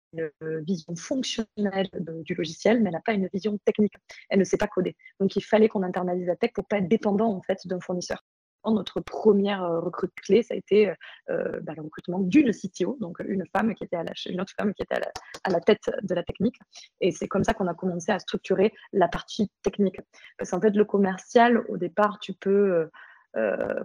vision 0.66 0.96
fonctionnelle 0.96 1.90
du 2.24 2.34
logiciel, 2.34 2.80
mais 2.80 2.88
elle 2.88 2.94
n'a 2.94 3.02
pas 3.02 3.12
une 3.12 3.28
vision 3.34 3.58
technique. 3.66 3.92
Elle 4.30 4.38
ne 4.38 4.44
sait 4.44 4.56
pas 4.56 4.66
coder. 4.66 4.96
Donc, 5.20 5.36
il 5.36 5.42
fallait 5.42 5.68
qu'on 5.68 5.82
internalise 5.82 6.26
la 6.26 6.36
tech 6.36 6.52
pour 6.54 6.64
pas 6.66 6.78
être 6.78 6.88
dépendant 6.88 7.30
en 7.34 7.42
fait 7.42 7.66
d'un 7.66 7.80
fournisseur 7.80 8.24
notre 8.72 9.00
première 9.00 9.62
euh, 9.64 9.80
recrute 9.80 10.12
clé, 10.14 10.42
ça 10.42 10.54
a 10.54 10.56
été 10.56 10.88
euh, 10.88 10.94
euh, 11.30 11.60
bah, 11.62 11.72
le 11.76 11.82
recrutement 11.82 12.18
d'une 12.20 12.52
CTO, 12.52 12.96
donc 13.00 13.18
une 13.26 13.44
femme 13.46 13.74
qui 13.74 13.84
était 13.84 13.96
à 13.96 14.04
la, 14.04 14.12
une 14.26 14.40
autre 14.40 14.52
femme 14.58 14.74
qui 14.74 14.82
était 14.82 14.96
à 15.44 15.50
la, 15.50 15.60
tête 15.60 15.90
de 16.02 16.14
la 16.14 16.22
technique. 16.22 16.56
Et 17.00 17.12
c'est 17.12 17.28
comme 17.28 17.44
ça 17.44 17.54
qu'on 17.54 17.66
a 17.66 17.74
commencé 17.74 18.12
à 18.12 18.18
structurer 18.18 18.72
la 18.92 19.08
partie 19.08 19.50
technique. 19.62 20.00
Parce 20.38 20.50
qu'en 20.50 20.60
fait, 20.60 20.70
le 20.70 20.84
commercial, 20.84 21.64
au 21.68 21.76
départ, 21.76 22.18
tu 22.20 22.34
peux, 22.34 22.88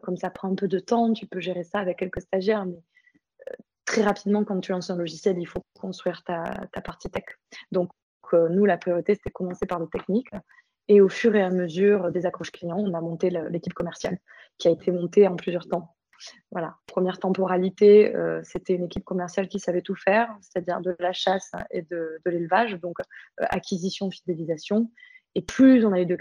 comme 0.04 0.18
ça 0.18 0.30
prend 0.30 0.52
un 0.52 0.56
peu 0.56 0.68
de 0.68 0.80
temps, 0.80 1.14
tu 1.14 1.28
peux 1.28 1.40
gérer 1.40 1.64
ça 1.64 1.80
avec 1.80 2.00
quelques 2.00 2.22
stagiaires, 2.22 2.66
mais 2.66 2.82
très 3.86 4.04
rapidement, 4.04 4.44
quand 4.44 4.60
tu 4.60 4.72
lances 4.72 4.90
un 4.90 4.98
logiciel, 4.98 5.38
il 5.40 5.48
faut 5.48 5.64
construire 5.80 6.24
ta, 6.24 6.44
ta 6.72 6.82
partie 6.82 7.10
tech. 7.10 7.26
Donc, 7.72 7.90
nous, 8.34 8.66
la 8.66 8.78
priorité, 8.78 9.16
c'était 9.16 9.32
commencer 9.32 9.66
par 9.66 9.80
le 9.80 9.88
technique. 9.88 10.30
Et 10.88 11.02
au 11.02 11.10
fur 11.10 11.36
et 11.36 11.42
à 11.42 11.50
mesure 11.50 12.12
des 12.12 12.26
accroches 12.26 12.52
clients, 12.52 12.80
on 12.80 12.94
a 12.94 13.02
monté 13.02 13.30
l'équipe 13.50 13.74
commerciale 13.74 14.20
qui 14.58 14.68
a 14.68 14.72
été 14.72 14.92
montée 14.92 15.28
en 15.28 15.36
plusieurs 15.36 15.68
temps. 15.68 15.96
Voilà, 16.52 16.76
première 16.86 17.18
temporalité, 17.18 18.16
euh, 18.16 18.42
c'était 18.44 18.74
une 18.74 18.86
équipe 18.86 19.04
commerciale 19.04 19.48
qui 19.48 19.60
savait 19.60 19.82
tout 19.82 19.96
faire, 19.96 20.36
c'est-à-dire 20.42 20.82
de 20.82 20.96
la 21.00 21.14
chasse 21.14 21.52
et 21.72 21.82
de, 21.82 22.20
l'élevage, 22.26 22.74
donc 22.80 23.00
euh, 23.00 23.46
acquisition, 23.50 24.12
fidélisation. 24.12 24.92
Et 25.34 25.42
plus 25.42 25.86
on 25.86 25.94
a 25.94 26.02
eu 26.02 26.06
de 26.06 26.18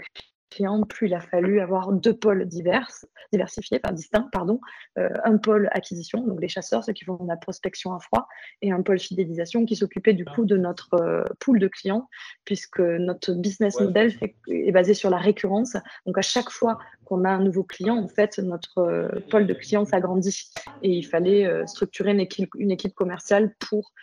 plus 0.87 1.07
il 1.07 1.13
a 1.13 1.19
fallu 1.19 1.59
avoir 1.59 1.91
deux 1.91 2.13
pôles 2.13 2.45
divers, 2.45 2.87
diversifiés, 3.31 3.79
enfin 3.83 3.93
distincts, 3.93 4.29
pardon. 4.31 4.59
Euh, 4.97 5.09
un 5.23 5.37
pôle 5.37 5.69
acquisition, 5.71 6.25
donc 6.25 6.41
les 6.41 6.47
chasseurs, 6.47 6.83
ceux 6.83 6.93
qui 6.93 7.05
font 7.05 7.23
la 7.25 7.37
prospection 7.37 7.93
à 7.93 7.99
froid, 7.99 8.27
et 8.61 8.71
un 8.71 8.81
pôle 8.81 8.99
fidélisation 8.99 9.65
qui 9.65 9.75
s'occupait 9.75 10.13
du 10.13 10.25
coup 10.25 10.45
de 10.45 10.57
notre 10.57 10.93
euh, 10.95 11.23
pool 11.39 11.59
de 11.59 11.67
clients, 11.67 12.07
puisque 12.45 12.79
notre 12.79 13.33
business 13.33 13.79
model 13.79 14.13
est, 14.47 14.71
basé 14.71 14.93
sur 14.93 15.09
la 15.09 15.17
récurrence. 15.17 15.75
Donc 16.05 16.17
à 16.17 16.21
chaque 16.21 16.49
fois 16.49 16.77
qu'on 17.05 17.23
a 17.23 17.29
un 17.29 17.43
nouveau 17.43 17.63
client, 17.63 17.97
en 17.97 18.07
fait, 18.07 18.37
notre 18.39 18.79
euh, 18.79 19.07
pôle 19.29 19.47
de 19.47 19.53
clients 19.53 19.85
s'agrandit. 19.85 20.51
Et 20.81 20.91
il 20.91 21.03
fallait 21.03 21.65
structurer 21.67 22.11
une 22.11 22.19
équipe, 22.19 22.51
une 22.57 22.71
équipe 22.71 22.93
commerciale 22.93 23.53
pour 23.59 23.93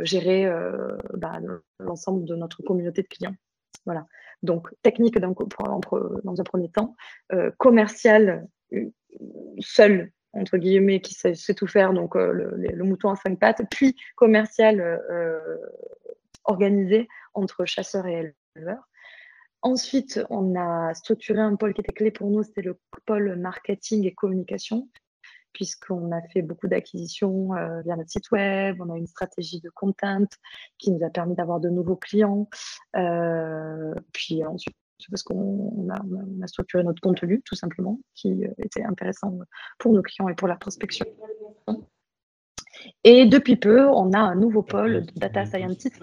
gérer 0.00 0.50
bah, 1.12 1.38
l'ensemble 1.78 2.24
de 2.24 2.34
notre 2.34 2.62
communauté 2.62 3.02
de 3.02 3.08
clients. 3.08 3.34
Voilà. 3.86 4.06
Donc, 4.42 4.68
technique 4.82 5.18
dans, 5.18 5.30
un 5.30 6.44
premier 6.44 6.70
temps, 6.70 6.94
euh, 7.32 7.50
commercial 7.58 8.46
euh, 8.74 8.90
seul, 9.60 10.12
entre 10.32 10.58
guillemets, 10.58 11.00
qui 11.00 11.14
sait, 11.14 11.34
tout 11.54 11.66
faire, 11.66 11.92
donc 11.94 12.16
euh, 12.16 12.32
le, 12.32 12.84
mouton 12.84 13.10
à 13.10 13.16
cinq 13.16 13.38
pattes, 13.38 13.62
puis 13.70 13.96
commercial 14.16 15.00
organisé 16.44 17.08
entre 17.34 17.64
chasseurs 17.64 18.06
et 18.06 18.34
éleveurs. 18.54 18.88
Ensuite, 19.62 20.20
on 20.30 20.54
a 20.54 20.94
structuré 20.94 21.40
un 21.40 21.56
pôle 21.56 21.72
qui 21.72 21.80
était 21.80 21.92
clé 21.92 22.10
pour 22.10 22.30
nous, 22.30 22.42
c'était 22.42 22.62
le 22.62 22.78
pôle 23.06 23.36
marketing 23.36 24.06
et 24.06 24.14
communication 24.14 24.88
puisqu'on 25.56 26.12
a 26.12 26.20
fait 26.34 26.42
beaucoup 26.42 26.68
d'acquisitions 26.68 27.54
euh, 27.54 27.80
via 27.80 27.96
notre 27.96 28.10
site 28.10 28.30
web, 28.30 28.76
on 28.78 28.92
a 28.92 28.98
une 28.98 29.06
stratégie 29.06 29.58
de 29.62 29.70
content 29.70 30.26
qui 30.76 30.90
nous 30.90 31.02
a 31.02 31.08
permis 31.08 31.34
d'avoir 31.34 31.60
de 31.60 31.70
nouveaux 31.70 31.96
clients. 31.96 32.46
Euh, 32.94 33.94
puis 34.12 34.44
ensuite, 34.44 34.76
parce 35.10 35.22
qu'on 35.22 35.88
a, 35.90 36.46
structuré 36.46 36.84
notre 36.84 37.00
contenu, 37.00 37.40
tout 37.42 37.54
simplement, 37.54 37.98
qui 38.14 38.44
était 38.58 38.82
intéressant 38.82 39.38
pour 39.78 39.94
nos 39.94 40.02
clients 40.02 40.28
et 40.28 40.34
pour 40.34 40.46
la 40.46 40.56
prospection. 40.56 41.06
Et 43.04 43.24
depuis 43.24 43.56
peu, 43.56 43.86
on 43.88 44.12
a 44.12 44.18
un 44.18 44.34
nouveau 44.34 44.62
pôle 44.62 45.06
de 45.06 45.12
data 45.18 45.46
scientist, 45.46 45.98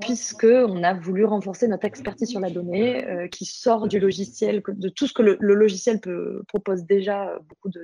puisqu'on 0.00 0.82
a 0.82 0.94
voulu 0.94 1.24
renforcer 1.24 1.68
notre 1.68 1.86
expertise 1.86 2.28
sur 2.28 2.40
la 2.40 2.50
donnée, 2.50 3.06
euh, 3.06 3.28
qui 3.28 3.44
sort 3.44 3.88
du 3.88 3.98
logiciel, 3.98 4.62
de 4.66 4.88
tout 4.88 5.06
ce 5.06 5.12
que 5.12 5.22
le, 5.22 5.36
logiciel 5.40 6.00
propose 6.48 6.84
déjà, 6.84 7.30
euh, 7.30 7.38
beaucoup 7.48 7.70
de 7.70 7.82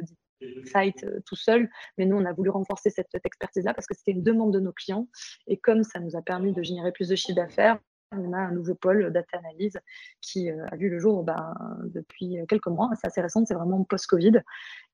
sites 0.64 1.04
euh, 1.04 1.20
tout 1.26 1.37
seul, 1.37 1.68
mais 1.99 2.06
nous, 2.06 2.16
on 2.16 2.25
a 2.25 2.32
voulu 2.32 2.50
renforcer 2.50 2.90
cette, 2.90 3.08
cette 3.11 3.26
expertise-là 3.26 3.75
parce 3.75 3.87
que 3.87 3.94
c'était 3.94 4.12
une 4.12 4.22
demande 4.22 4.52
de 4.52 4.61
nos 4.61 4.72
clients. 4.72 5.08
Et 5.46 5.58
comme 5.58 5.84
ça 5.84 6.00
nous 6.00 6.16
a 6.16 6.22
permis 6.22 6.52
de 6.52 6.62
générer 6.62 6.92
plus 6.92 7.08
de 7.08 7.16
chiffre 7.16 7.37
d'affaires, 7.37 7.78
on 8.14 8.32
a 8.34 8.38
un 8.38 8.52
nouveau 8.52 8.75
pôle 8.75 9.11
data 9.11 9.38
analyse 9.38 9.78
qui 10.20 10.50
euh, 10.50 10.66
a 10.70 10.76
vu 10.76 10.90
le 10.90 10.99
jour 10.99 11.22
ben, 11.22 11.54
depuis 11.84 12.37
quelques 12.49 12.66
mois. 12.66 12.90
C'est 13.00 13.06
assez 13.06 13.22
récent, 13.22 13.44
c'est 13.46 13.54
vraiment 13.54 13.82
post-Covid. 13.84 14.42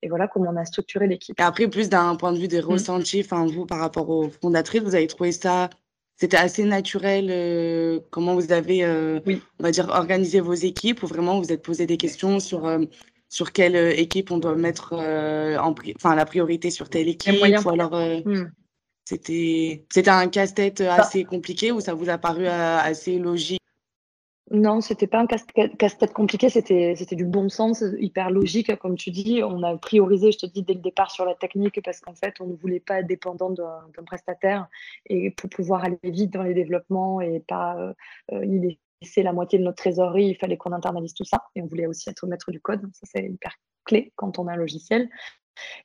Et 0.02 0.08
voilà 0.08 0.28
comment 0.28 0.50
on 0.50 0.56
a 0.56 0.64
structuré 0.64 1.08
l'équipe. 1.08 1.40
Après, 1.40 1.68
plus 1.68 1.88
d'un 1.88 2.14
point 2.14 2.32
de 2.32 2.38
vue 2.38 2.48
des 2.48 2.62
mmh. 2.62 2.66
ressentis, 2.66 3.20
enfin 3.24 3.46
vous, 3.46 3.66
par 3.66 3.80
rapport 3.80 4.08
aux 4.08 4.28
fondatrices, 4.28 4.82
vous 4.82 4.94
avez 4.94 5.08
trouvé 5.08 5.32
ça 5.32 5.68
c'était 6.20 6.36
assez 6.36 6.64
naturel 6.64 7.28
euh, 7.30 8.00
comment 8.10 8.34
vous 8.34 8.50
avez, 8.50 8.84
euh, 8.84 9.20
on 9.60 9.62
va 9.62 9.70
dire, 9.70 9.88
organisé 9.88 10.40
vos 10.40 10.52
équipes 10.52 11.04
ou 11.04 11.06
vraiment 11.06 11.40
vous 11.40 11.52
êtes 11.52 11.62
posé 11.62 11.86
des 11.86 11.96
questions 11.96 12.40
sur, 12.40 12.66
sur 13.28 13.52
quelle 13.52 13.76
équipe 13.98 14.30
on 14.30 14.38
doit 14.38 14.54
mettre 14.54 14.94
en 14.94 15.74
enfin, 15.96 16.14
la 16.14 16.24
priorité 16.24 16.70
sur 16.70 16.88
telle 16.88 17.08
équipe 17.08 17.40
ou 17.42 17.70
alors 17.70 17.94
mmh. 17.94 18.50
C'était, 19.08 19.86
c'était 19.90 20.10
un 20.10 20.28
casse-tête 20.28 20.82
bah 20.82 20.96
assez 20.96 21.24
compliqué 21.24 21.72
ou 21.72 21.80
ça 21.80 21.94
vous 21.94 22.10
a 22.10 22.18
paru 22.18 22.44
euh, 22.44 22.76
assez 22.78 23.18
logique? 23.18 23.62
Non, 24.50 24.82
c'était 24.82 25.06
pas 25.06 25.18
un 25.18 25.26
casse-tête 25.26 26.12
compliqué, 26.12 26.50
c'était, 26.50 26.94
du 27.12 27.24
bon 27.24 27.48
sens, 27.48 27.82
hyper 27.98 28.30
logique, 28.30 28.76
comme 28.76 28.96
tu 28.96 29.10
dis. 29.10 29.40
On 29.42 29.62
a 29.62 29.78
priorisé, 29.78 30.30
je 30.32 30.38
te 30.38 30.46
dis, 30.46 30.62
dès 30.62 30.74
le 30.74 30.80
départ 30.80 31.10
sur 31.10 31.24
la 31.24 31.34
technique 31.34 31.82
parce 31.82 32.00
qu'en 32.00 32.14
fait, 32.14 32.34
on 32.40 32.48
ne 32.48 32.54
voulait 32.54 32.80
pas 32.80 33.00
être 33.00 33.06
dépendant 33.06 33.48
d'un, 33.48 33.80
prestataire 34.04 34.68
et 35.06 35.30
pour 35.30 35.48
pouvoir 35.48 35.84
aller 35.84 35.98
vite 36.04 36.30
dans 36.30 36.42
les 36.42 36.52
développements 36.52 37.22
et 37.22 37.40
pas 37.40 37.78
euh, 37.78 37.94
euh 38.32 38.74
laisser 39.02 39.22
la 39.22 39.32
moitié 39.32 39.58
de 39.58 39.64
notre 39.64 39.78
trésorerie, 39.78 40.26
il 40.26 40.36
fallait 40.36 40.56
qu'on 40.56 40.72
internalise 40.72 41.14
tout 41.14 41.24
ça 41.24 41.44
et 41.54 41.62
on 41.62 41.66
voulait 41.66 41.86
aussi 41.86 42.08
être 42.10 42.26
maître 42.26 42.50
du 42.50 42.60
code. 42.60 42.82
Ça, 42.92 43.06
c'est 43.12 43.24
hyper 43.24 43.54
clé 43.84 44.12
quand 44.16 44.38
on 44.38 44.46
a 44.48 44.52
un 44.52 44.56
logiciel. 44.56 45.08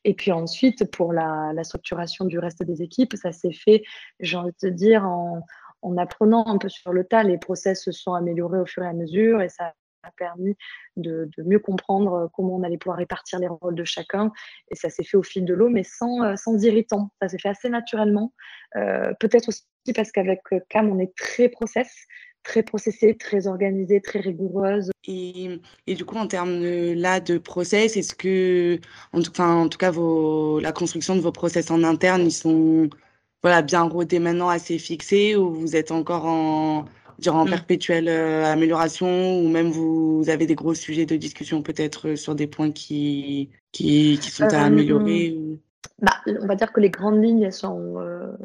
Et 0.03 0.13
puis 0.13 0.31
ensuite, 0.31 0.89
pour 0.91 1.13
la, 1.13 1.51
structuration 1.63 2.25
du 2.25 2.39
reste 2.39 2.63
des 2.63 2.81
équipes, 2.81 3.15
ça 3.15 3.31
s'est 3.31 3.53
fait, 3.53 3.83
j'ai 4.19 4.37
envie 4.37 4.51
de 4.51 4.67
te 4.69 4.73
dire, 4.73 5.05
en, 5.05 5.41
apprenant 5.97 6.45
un 6.47 6.57
peu 6.57 6.69
sur 6.69 6.93
le 6.93 7.03
tas. 7.03 7.23
Les 7.23 7.37
process 7.37 7.83
se 7.83 7.91
sont 7.91 8.13
améliorés 8.13 8.59
au 8.59 8.65
fur 8.65 8.83
et 8.83 8.87
à 8.87 8.93
mesure 8.93 9.41
et 9.41 9.49
ça 9.49 9.73
a 10.03 10.11
permis 10.17 10.55
de, 10.97 11.29
mieux 11.37 11.59
comprendre 11.59 12.29
comment 12.33 12.57
on 12.57 12.63
allait 12.63 12.77
pouvoir 12.77 12.97
répartir 12.97 13.39
les 13.39 13.47
rôles 13.47 13.75
de 13.75 13.83
chacun. 13.83 14.31
Et 14.69 14.75
ça 14.75 14.89
s'est 14.89 15.03
fait 15.03 15.17
au 15.17 15.23
fil 15.23 15.45
de 15.45 15.53
l'eau, 15.53 15.69
mais 15.69 15.83
sans, 15.83 16.23
euh, 16.23 16.35
sans 16.35 16.61
irritant. 16.63 17.09
Ça 17.21 17.29
s'est 17.29 17.39
fait 17.39 17.49
assez 17.49 17.69
naturellement. 17.69 18.33
Euh, 18.75 19.13
peut-être 19.19 19.49
aussi 19.49 19.63
parce 19.95 20.11
qu'avec 20.11 20.41
Cam, 20.69 20.89
on 20.89 20.99
est 20.99 21.15
très 21.15 21.49
process 21.49 22.05
très 22.43 22.63
processée, 22.63 23.15
très 23.15 23.47
organisée, 23.47 24.01
très 24.01 24.19
rigoureuse. 24.19 24.91
Et, 25.07 25.59
et 25.87 25.95
du 25.95 26.05
coup, 26.05 26.15
en 26.17 26.27
termes 26.27 26.59
de, 26.61 26.93
là 26.95 27.19
de 27.19 27.37
process, 27.37 27.97
est-ce 27.97 28.13
que, 28.13 28.79
en 29.11 29.21
tout, 29.21 29.31
enfin, 29.31 29.55
en 29.55 29.69
tout 29.69 29.77
cas, 29.77 29.91
vos, 29.91 30.59
la 30.59 30.71
construction 30.71 31.15
de 31.15 31.21
vos 31.21 31.31
process 31.31 31.71
en 31.71 31.83
interne, 31.83 32.23
ils 32.23 32.31
sont 32.31 32.89
voilà, 33.41 33.61
bien 33.61 33.81
rodés 33.83 34.19
maintenant, 34.19 34.49
assez 34.49 34.77
fixés, 34.77 35.35
ou 35.35 35.53
vous 35.53 35.75
êtes 35.75 35.91
encore 35.91 36.25
en, 36.25 36.85
en 37.27 37.45
mmh. 37.45 37.49
perpétuelle 37.49 38.07
euh, 38.07 38.45
amélioration, 38.45 39.39
ou 39.39 39.49
même 39.49 39.69
vous, 39.69 40.23
avez 40.27 40.45
des 40.45 40.55
gros 40.55 40.73
sujets 40.73 41.05
de 41.05 41.17
discussion 41.17 41.61
peut-être 41.61 42.15
sur 42.15 42.35
des 42.35 42.47
points 42.47 42.71
qui, 42.71 43.49
qui, 43.71 44.17
qui 44.21 44.31
sont 44.31 44.45
à 44.45 44.63
euh, 44.63 44.67
améliorer 44.67 45.35
ou... 45.37 45.59
bah, 46.01 46.13
On 46.41 46.47
va 46.47 46.55
dire 46.55 46.71
que 46.73 46.79
les 46.79 46.89
grandes 46.89 47.23
lignes 47.23 47.51
sont 47.51 47.99
euh, 47.99 48.35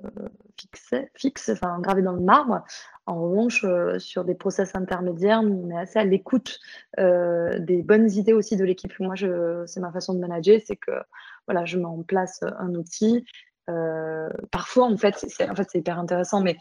fixées, 0.59 1.11
fixes, 1.14 1.50
enfin, 1.50 1.78
gravées 1.80 2.02
dans 2.02 2.12
le 2.12 2.21
marbre. 2.21 2.64
En 3.07 3.23
revanche, 3.23 3.64
euh, 3.64 3.99
sur 3.99 4.25
des 4.25 4.35
process 4.35 4.75
intermédiaires, 4.75 5.40
on 5.42 5.71
est 5.71 5.78
assez 5.78 5.99
à 5.99 6.04
l'écoute 6.04 6.61
euh, 6.99 7.59
des 7.59 7.83
bonnes 7.83 8.11
idées 8.11 8.33
aussi 8.33 8.57
de 8.57 8.64
l'équipe. 8.64 8.92
Moi, 9.00 9.14
c'est 9.66 9.80
ma 9.80 9.92
façon 9.92 10.14
de 10.14 10.21
manager, 10.21 10.61
c'est 10.64 10.76
que 10.76 10.92
voilà, 11.47 11.64
je 11.64 11.78
mets 11.78 11.85
en 11.85 12.02
place 12.02 12.42
un 12.59 12.75
outil. 12.75 13.25
Parfois, 14.50 14.87
en 14.87 14.97
fait, 14.97 15.14
c'est 15.16 15.49
en 15.49 15.54
fait, 15.54 15.68
hyper 15.75 15.99
intéressant, 15.99 16.40
mais 16.40 16.57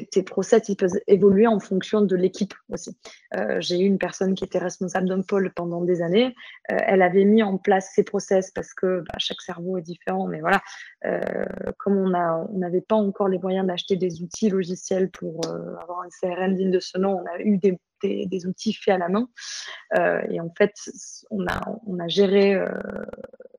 tes, 0.00 0.22
process, 0.22 0.68
ils 0.68 0.76
peuvent 0.76 0.98
évoluer 1.06 1.46
en 1.46 1.60
fonction 1.60 2.00
de 2.00 2.16
l'équipe 2.16 2.54
aussi. 2.70 2.96
Euh, 3.36 3.60
j'ai 3.60 3.80
eu 3.80 3.84
une 3.84 3.98
personne 3.98 4.34
qui 4.34 4.44
était 4.44 4.58
responsable 4.58 5.08
d'un 5.08 5.22
pôle 5.22 5.52
pendant 5.54 5.82
des 5.82 6.02
années. 6.02 6.34
Euh, 6.70 6.76
elle 6.86 7.02
avait 7.02 7.24
mis 7.24 7.42
en 7.42 7.58
place 7.58 7.90
ses 7.94 8.02
process 8.02 8.50
parce 8.50 8.74
que 8.74 9.00
bah, 9.00 9.14
chaque 9.18 9.40
cerveau 9.40 9.78
est 9.78 9.82
différent, 9.82 10.26
mais 10.26 10.40
voilà, 10.40 10.62
euh, 11.04 11.20
comme 11.78 11.96
on 11.98 12.58
n'avait 12.58 12.80
pas 12.80 12.96
encore 12.96 13.28
les 13.28 13.38
moyens 13.38 13.66
d'acheter 13.66 13.96
des 13.96 14.22
outils 14.22 14.48
logiciels 14.48 15.10
pour 15.10 15.40
avoir 15.46 16.02
un 16.02 16.08
CRM 16.20 16.54
digne 16.54 16.70
de 16.70 16.80
ce 16.80 16.98
nom, 16.98 17.22
on 17.22 17.26
a 17.26 17.40
eu 17.40 17.58
des, 17.58 17.78
outils 18.46 18.72
faits 18.72 18.94
à 18.94 18.98
la 18.98 19.08
main. 19.08 19.28
et 20.28 20.40
en 20.40 20.52
fait, 20.56 20.74
on 21.30 21.46
a 21.46 22.08
géré 22.08 22.60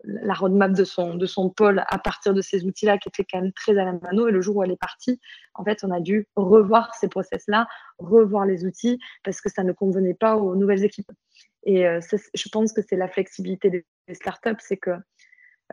la 0.03 0.33
roadmap 0.33 0.73
de 0.73 0.83
son, 0.83 1.15
de 1.15 1.25
son 1.25 1.49
pôle 1.49 1.83
à 1.87 1.97
partir 1.97 2.33
de 2.33 2.41
ces 2.41 2.65
outils-là 2.65 2.97
qui 2.97 3.09
étaient 3.09 3.25
quand 3.29 3.41
même 3.41 3.53
très 3.53 3.77
à 3.77 3.85
la 3.85 3.93
mano. 3.93 4.27
Et 4.27 4.31
le 4.31 4.41
jour 4.41 4.57
où 4.57 4.63
elle 4.63 4.71
est 4.71 4.79
partie, 4.79 5.19
en 5.53 5.63
fait, 5.63 5.83
on 5.83 5.91
a 5.91 5.99
dû 5.99 6.27
revoir 6.35 6.93
ces 6.95 7.07
process-là, 7.07 7.67
revoir 7.99 8.45
les 8.45 8.65
outils 8.65 8.99
parce 9.23 9.41
que 9.41 9.49
ça 9.49 9.63
ne 9.63 9.71
convenait 9.71 10.13
pas 10.13 10.35
aux 10.35 10.55
nouvelles 10.55 10.83
équipes. 10.83 11.11
Et 11.65 11.87
euh, 11.87 11.99
je 12.33 12.49
pense 12.49 12.73
que 12.73 12.81
c'est 12.87 12.97
la 12.97 13.07
flexibilité 13.07 13.69
des, 13.69 13.85
startups, 14.13 14.59
c'est 14.59 14.77
que, 14.77 14.91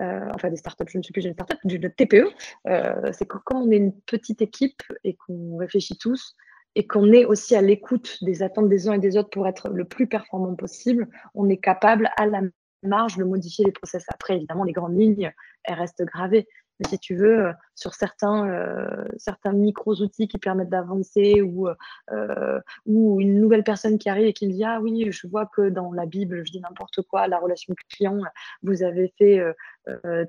euh, 0.01 0.29
enfin 0.35 0.51
des 0.51 0.57
startups, 0.57 0.87
je 0.89 0.99
ne 0.99 1.03
suis 1.03 1.13
plus 1.13 1.25
une 1.25 1.35
startup, 1.35 1.59
d'une 1.65 1.91
TPE, 1.91 2.29
euh, 2.69 3.13
c'est 3.13 3.27
que 3.27 3.39
quand 3.45 3.63
on 3.63 3.71
est 3.73 3.77
une 3.77 3.93
petite 4.03 4.41
équipe 4.41 4.83
et 5.03 5.17
qu'on 5.17 5.57
réfléchit 5.57 5.99
tous, 5.99 6.37
et 6.77 6.87
qu'on 6.87 7.13
est 7.13 7.25
aussi 7.25 7.57
à 7.57 7.63
l'écoute 7.63 8.23
des 8.23 8.43
attentes 8.43 8.69
des 8.69 8.89
uns 8.89 8.93
et 8.93 8.99
des 8.99 9.17
autres 9.17 9.31
pour 9.31 9.49
être 9.49 9.69
le 9.71 9.85
plus 9.85 10.07
performant 10.07 10.55
possible, 10.55 11.09
on 11.35 11.49
est 11.49 11.57
capable 11.57 12.11
à 12.17 12.27
la 12.27 12.43
marge 12.83 13.17
de 13.17 13.25
modifier 13.25 13.65
les 13.65 13.73
process. 13.73 14.05
Après, 14.09 14.37
évidemment, 14.37 14.65
les 14.65 14.73
grandes 14.73 14.99
lignes, 14.99 15.33
elles 15.65 15.75
restent 15.75 16.05
gravées. 16.05 16.47
Mais 16.81 16.89
si 16.89 16.99
tu 16.99 17.15
veux, 17.15 17.47
euh, 17.47 17.53
sur 17.75 17.95
certains, 17.95 18.49
euh, 18.49 19.05
certains 19.19 19.53
micros-outils 19.53 20.29
qui 20.29 20.39
permettent 20.39 20.71
d'avancer 20.71 21.43
ou, 21.43 21.69
euh, 22.11 22.61
ou 22.87 23.21
une 23.21 23.39
nouvelle 23.39 23.65
personne 23.65 23.99
qui 23.99 24.09
arrive 24.09 24.27
et 24.27 24.33
qui 24.33 24.49
dit 24.49 24.65
Ah 24.65 24.81
oui, 24.81 25.13
je 25.13 25.27
vois 25.27 25.47
que 25.47 25.69
dans 25.69 25.93
la 25.93 26.07
Bible, 26.07 26.43
je 26.45 26.53
dis 26.53 26.61
n'importe 26.61 27.03
quoi, 27.03 27.29
la 27.29 27.39
relation 27.39 27.75
client, 27.91 28.21
vous 28.63 28.83
avez 28.83 29.13
fait 29.19 29.43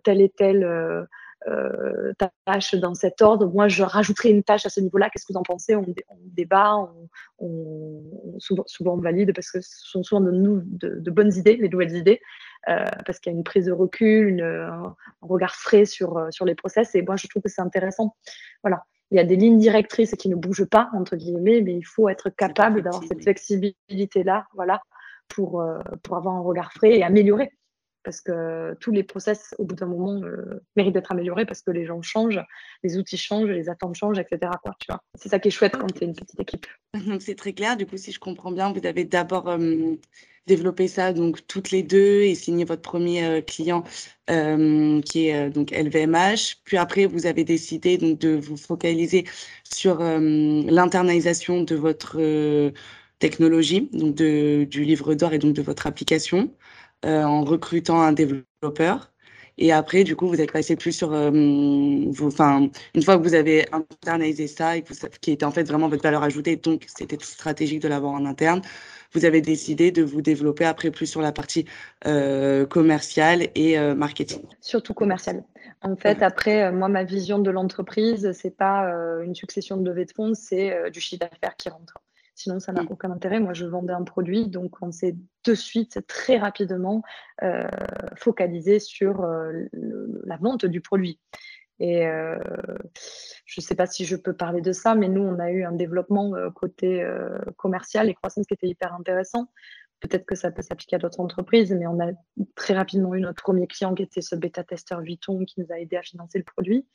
tel 0.03 0.21
et 0.21 0.29
tel 0.29 1.07
euh, 1.47 2.13
tâche 2.45 2.75
dans 2.75 2.93
cet 2.93 3.21
ordre. 3.21 3.47
Moi, 3.47 3.67
je 3.67 3.81
rajouterai 3.81 4.29
une 4.29 4.43
tâche 4.43 4.65
à 4.67 4.69
ce 4.69 4.79
niveau-là. 4.79 5.09
Qu'est-ce 5.09 5.25
que 5.25 5.33
vous 5.33 5.39
en 5.39 5.43
pensez? 5.43 5.75
On, 5.75 5.85
débat, 6.19 6.75
on, 7.39 8.37
souvent, 8.37 8.63
souvent, 8.67 8.93
on 8.93 8.97
valide 8.97 9.33
parce 9.33 9.49
que 9.49 9.59
ce 9.59 9.89
sont 9.89 10.03
souvent 10.03 10.21
de, 10.21 10.29
nous, 10.29 10.61
de, 10.63 11.09
bonnes 11.11 11.33
idées, 11.33 11.57
les 11.57 11.69
nouvelles 11.69 11.95
idées, 11.95 12.21
euh, 12.69 12.85
parce 13.07 13.19
qu'il 13.19 13.31
y 13.31 13.35
a 13.35 13.37
une 13.37 13.43
prise 13.43 13.65
de 13.65 13.71
recul, 13.71 14.41
un, 14.43 14.95
regard 15.21 15.55
frais 15.55 15.85
sur, 15.85 16.17
euh, 16.17 16.27
sur 16.29 16.45
les 16.45 16.53
process. 16.53 16.93
Et 16.93 17.01
moi, 17.01 17.15
je 17.15 17.27
trouve 17.27 17.41
que 17.41 17.49
c'est 17.49 17.61
intéressant. 17.61 18.15
Voilà. 18.63 18.83
Il 19.09 19.17
y 19.17 19.19
a 19.19 19.25
des 19.25 19.35
lignes 19.35 19.57
directrices 19.57 20.11
qui 20.11 20.29
ne 20.29 20.35
bougent 20.35 20.69
pas, 20.69 20.89
entre 20.93 21.15
guillemets, 21.15 21.61
mais 21.61 21.73
il 21.73 21.85
faut 21.85 22.07
être 22.07 22.29
capable 22.29 22.83
d'avoir 22.83 23.03
cette 23.03 23.23
flexibilité-là, 23.23 24.45
voilà, 24.53 24.81
pour, 25.27 25.65
pour 26.03 26.15
avoir 26.15 26.35
un 26.35 26.41
regard 26.41 26.71
frais 26.71 26.97
et 26.97 27.03
améliorer 27.03 27.51
parce 28.03 28.21
que 28.21 28.75
tous 28.79 28.91
les 28.91 29.03
process, 29.03 29.55
au 29.57 29.65
bout 29.65 29.75
d'un 29.75 29.85
moment, 29.85 30.21
euh, 30.23 30.61
méritent 30.75 30.93
d'être 30.93 31.11
améliorés 31.11 31.45
parce 31.45 31.61
que 31.61 31.71
les 31.71 31.85
gens 31.85 32.01
changent, 32.01 32.41
les 32.83 32.97
outils 32.97 33.17
changent, 33.17 33.49
les 33.49 33.69
attentes 33.69 33.95
changent, 33.95 34.19
etc. 34.19 34.51
C'est 35.15 35.29
ça 35.29 35.39
qui 35.39 35.49
est 35.49 35.51
chouette 35.51 35.77
quand 35.77 35.87
tu 35.87 36.03
es 36.03 36.07
une 36.07 36.15
petite 36.15 36.39
équipe. 36.39 36.65
Donc 37.07 37.21
c'est 37.21 37.35
très 37.35 37.53
clair. 37.53 37.77
Du 37.77 37.85
coup, 37.85 37.97
si 37.97 38.11
je 38.11 38.19
comprends 38.19 38.51
bien, 38.51 38.71
vous 38.71 38.85
avez 38.85 39.05
d'abord 39.05 39.49
euh, 39.49 39.95
développé 40.47 40.87
ça 40.87 41.13
donc 41.13 41.45
toutes 41.47 41.69
les 41.71 41.83
deux 41.83 42.23
et 42.23 42.33
signé 42.33 42.65
votre 42.65 42.81
premier 42.81 43.23
euh, 43.23 43.41
client 43.41 43.83
qui 45.05 45.27
est 45.27 45.49
donc 45.49 45.71
LVMH. 45.71 46.61
Puis 46.63 46.77
après, 46.77 47.05
vous 47.05 47.25
avez 47.25 47.43
décidé 47.43 47.97
donc 47.97 48.17
de 48.19 48.29
vous 48.29 48.55
focaliser 48.55 49.25
sur 49.65 49.99
l'internalisation 49.99 51.63
de 51.63 51.75
votre 51.75 52.71
technologie, 53.19 53.89
donc 53.91 54.15
du 54.15 54.83
livre 54.85 55.15
d'or 55.15 55.33
et 55.33 55.37
donc 55.37 55.53
de 55.53 55.61
votre 55.61 55.85
application. 55.85 56.49
Euh, 57.03 57.23
en 57.23 57.43
recrutant 57.43 57.99
un 57.99 58.11
développeur. 58.11 59.11
Et 59.57 59.71
après, 59.71 60.03
du 60.03 60.15
coup, 60.15 60.27
vous 60.27 60.39
êtes 60.39 60.51
passé 60.51 60.75
plus 60.75 60.91
sur, 60.91 61.13
euh, 61.13 61.31
enfin, 62.21 62.69
une 62.93 63.01
fois 63.01 63.17
que 63.17 63.23
vous 63.23 63.33
avez 63.33 63.65
internalisé 63.71 64.45
ça 64.45 64.77
et 64.77 64.83
que 64.83 64.93
vous, 64.93 65.07
qui 65.19 65.31
était 65.31 65.45
en 65.45 65.49
fait 65.49 65.63
vraiment 65.63 65.87
votre 65.87 66.03
valeur 66.03 66.21
ajoutée, 66.21 66.57
donc 66.57 66.85
c'était 66.85 67.17
stratégique 67.19 67.81
de 67.81 67.87
l'avoir 67.87 68.13
en 68.13 68.25
interne, 68.25 68.61
vous 69.13 69.25
avez 69.25 69.41
décidé 69.41 69.91
de 69.91 70.03
vous 70.03 70.21
développer 70.21 70.63
après 70.63 70.91
plus 70.91 71.07
sur 71.07 71.21
la 71.21 71.31
partie 71.31 71.65
euh, 72.05 72.67
commerciale 72.67 73.47
et 73.55 73.79
marketing. 73.95 74.43
Surtout 74.61 74.93
commerciale. 74.93 75.43
En 75.81 75.95
fait, 75.95 76.21
après, 76.21 76.71
moi, 76.71 76.87
ma 76.87 77.03
vision 77.03 77.39
de 77.39 77.49
l'entreprise, 77.49 78.31
c'est 78.33 78.55
pas 78.55 78.83
une 79.23 79.33
succession 79.33 79.77
de 79.77 79.89
levées 79.89 80.05
de 80.05 80.11
fonds, 80.11 80.33
c'est 80.35 80.91
du 80.91 81.01
chiffre 81.01 81.21
d'affaires 81.21 81.55
qui 81.57 81.69
rentre. 81.69 81.95
Sinon, 82.35 82.59
ça 82.59 82.71
n'a 82.71 82.83
mm. 82.83 82.87
aucun 82.89 83.11
intérêt. 83.11 83.39
Moi, 83.39 83.53
je 83.53 83.65
vendais 83.65 83.93
un 83.93 84.03
produit, 84.03 84.47
donc 84.47 84.75
on 84.81 84.91
s'est 84.91 85.15
de 85.43 85.53
suite, 85.53 86.05
très 86.07 86.37
rapidement, 86.37 87.03
euh, 87.43 87.67
focalisé 88.15 88.79
sur 88.79 89.21
euh, 89.21 89.65
la 90.25 90.37
vente 90.37 90.65
du 90.65 90.81
produit. 90.81 91.19
Et 91.79 92.05
euh, 92.05 92.37
je 93.45 93.59
ne 93.59 93.63
sais 93.63 93.75
pas 93.75 93.87
si 93.87 94.05
je 94.05 94.15
peux 94.15 94.33
parler 94.33 94.61
de 94.61 94.71
ça, 94.71 94.93
mais 94.93 95.09
nous, 95.09 95.21
on 95.21 95.39
a 95.39 95.49
eu 95.49 95.63
un 95.63 95.71
développement 95.71 96.33
côté 96.53 97.03
commercial 97.57 98.07
et 98.07 98.13
croissance 98.13 98.45
qui 98.45 98.53
était 98.53 98.67
hyper 98.67 98.93
intéressant. 98.93 99.47
Peut-être 99.99 100.25
que 100.25 100.35
ça 100.35 100.51
peut 100.51 100.61
s'appliquer 100.61 100.97
à 100.97 100.99
d'autres 100.99 101.19
entreprises, 101.19 101.71
mais 101.71 101.87
on 101.87 101.99
a 101.99 102.11
très 102.55 102.75
rapidement 102.75 103.15
eu 103.15 103.21
notre 103.21 103.41
premier 103.41 103.67
client 103.67 103.95
qui 103.95 104.03
était 104.03 104.21
ce 104.21 104.35
bêta-testeur 104.35 105.01
Vuitton 105.01 105.43
qui 105.45 105.59
nous 105.59 105.71
a 105.71 105.79
aidé 105.79 105.95
à 105.95 106.03
financer 106.03 106.37
le 106.37 106.43
produit. 106.43 106.87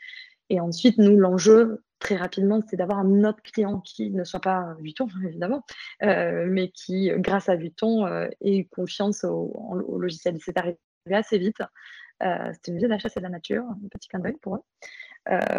Et 0.50 0.60
ensuite, 0.60 0.98
nous, 0.98 1.16
l'enjeu, 1.16 1.82
très 1.98 2.16
rapidement, 2.16 2.60
c'est 2.68 2.76
d'avoir 2.76 2.98
un 2.98 3.24
autre 3.24 3.42
client 3.42 3.80
qui 3.80 4.10
ne 4.10 4.24
soit 4.24 4.40
pas 4.40 4.74
Vuitton, 4.80 5.08
évidemment, 5.24 5.64
euh, 6.02 6.46
mais 6.48 6.70
qui, 6.70 7.10
grâce 7.16 7.48
à 7.48 7.56
Vuitton, 7.56 8.06
euh, 8.06 8.28
ait 8.40 8.64
confiance 8.64 9.24
au, 9.24 9.98
logiciel. 9.98 10.36
C'est 10.40 10.58
arrivé 10.58 10.78
assez 11.10 11.38
vite. 11.38 11.60
Euh, 12.22 12.52
C'était 12.54 12.72
une 12.72 12.78
vie 12.78 12.88
d'achat, 12.88 13.08
c'est 13.08 13.20
de 13.20 13.24
la 13.24 13.30
nature, 13.30 13.64
un 13.64 13.88
petit 13.90 14.08
clin 14.08 14.20
d'œil 14.20 14.36
pour 14.40 14.56
eux. 14.56 14.62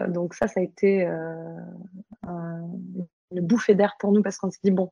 Donc 0.08 0.34
ça, 0.34 0.48
ça 0.48 0.62
a 0.62 0.64
été 0.64 1.06
un, 1.06 2.70
une 3.32 3.42
bouffée 3.42 3.76
d'air 3.76 3.98
pour 4.00 4.14
nous 4.14 4.22
parce 4.22 4.38
qu'on 4.38 4.50
s'est 4.50 4.62
dit, 4.64 4.72
bon, 4.72 4.92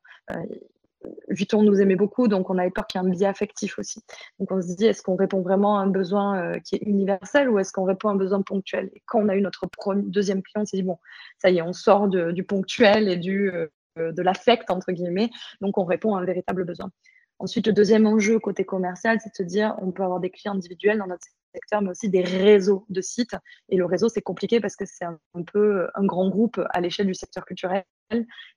Vuitton 1.30 1.64
nous 1.64 1.82
aimait 1.82 1.96
beaucoup, 1.96 2.28
donc 2.28 2.50
on 2.50 2.58
avait 2.58 2.72
peur 2.72 2.88
qu'il 2.88 3.02
y 3.02 3.04
ait 3.04 3.08
un 3.08 3.10
biais 3.10 3.28
affectif 3.28 3.80
aussi. 3.80 4.02
Donc 4.40 4.52
on 4.52 4.62
se 4.62 4.76
dit, 4.76 4.86
est-ce 4.86 5.02
qu'on 5.02 5.16
répond 5.16 5.42
vraiment 5.42 5.78
à 5.78 5.82
un 5.82 5.88
besoin 5.88 6.38
euh, 6.38 6.60
qui 6.60 6.76
est 6.76 6.82
universel 6.84 7.50
ou 7.50 7.60
est-ce 7.60 7.72
qu'on 7.72 7.84
répond 7.84 8.10
à 8.10 8.12
un 8.12 8.16
besoin 8.16 8.42
ponctuel? 8.42 8.90
Et 8.94 9.02
quand 9.06 9.20
on 9.20 9.30
a 9.30 9.36
eu 9.36 9.42
notre 9.42 9.68
deuxième 9.96 10.42
client, 10.44 10.64
on 10.64 10.66
s'est 10.66 10.78
dit, 10.78 10.84
bon, 10.84 10.98
ça 11.40 11.50
y 11.50 11.58
est, 11.58 11.62
on 11.62 11.74
sort 11.74 12.08
du 12.08 12.44
ponctuel 12.44 13.08
et 13.10 13.18
du, 13.18 13.52
euh, 13.98 14.12
de 14.12 14.22
l'affect, 14.22 14.70
entre 14.72 14.92
guillemets, 14.92 15.30
donc 15.62 15.78
on 15.78 15.86
répond 15.86 16.16
à 16.16 16.22
un 16.22 16.26
véritable 16.26 16.66
besoin. 16.66 16.92
Ensuite, 17.40 17.68
le 17.68 17.74
deuxième 17.74 18.06
enjeu 18.06 18.40
côté 18.40 18.66
commercial, 18.66 19.20
c'est 19.22 19.30
de 19.30 19.36
se 19.36 19.44
dire, 19.44 19.76
on 19.82 19.92
peut 19.92 20.04
avoir 20.04 20.20
des 20.20 20.30
clients 20.30 20.54
individuels 20.54 20.98
dans 20.98 21.08
notre 21.08 21.26
secteur, 21.54 21.82
mais 21.82 21.92
aussi 21.92 22.10
des 22.10 22.22
réseaux 22.22 22.86
de 22.90 23.02
sites. 23.02 23.36
Et 23.70 23.78
le 23.78 23.86
réseau, 23.86 24.10
c'est 24.10 24.22
compliqué 24.22 24.60
parce 24.60 24.76
que 24.76 24.86
c'est 24.86 25.06
un, 25.06 25.18
peu 25.52 25.88
un 25.96 26.06
grand 26.06 26.30
groupe 26.30 26.62
à 26.72 26.82
l'échelle 26.82 27.08
du 27.08 27.14
secteur 27.14 27.46
culturel. 27.46 27.84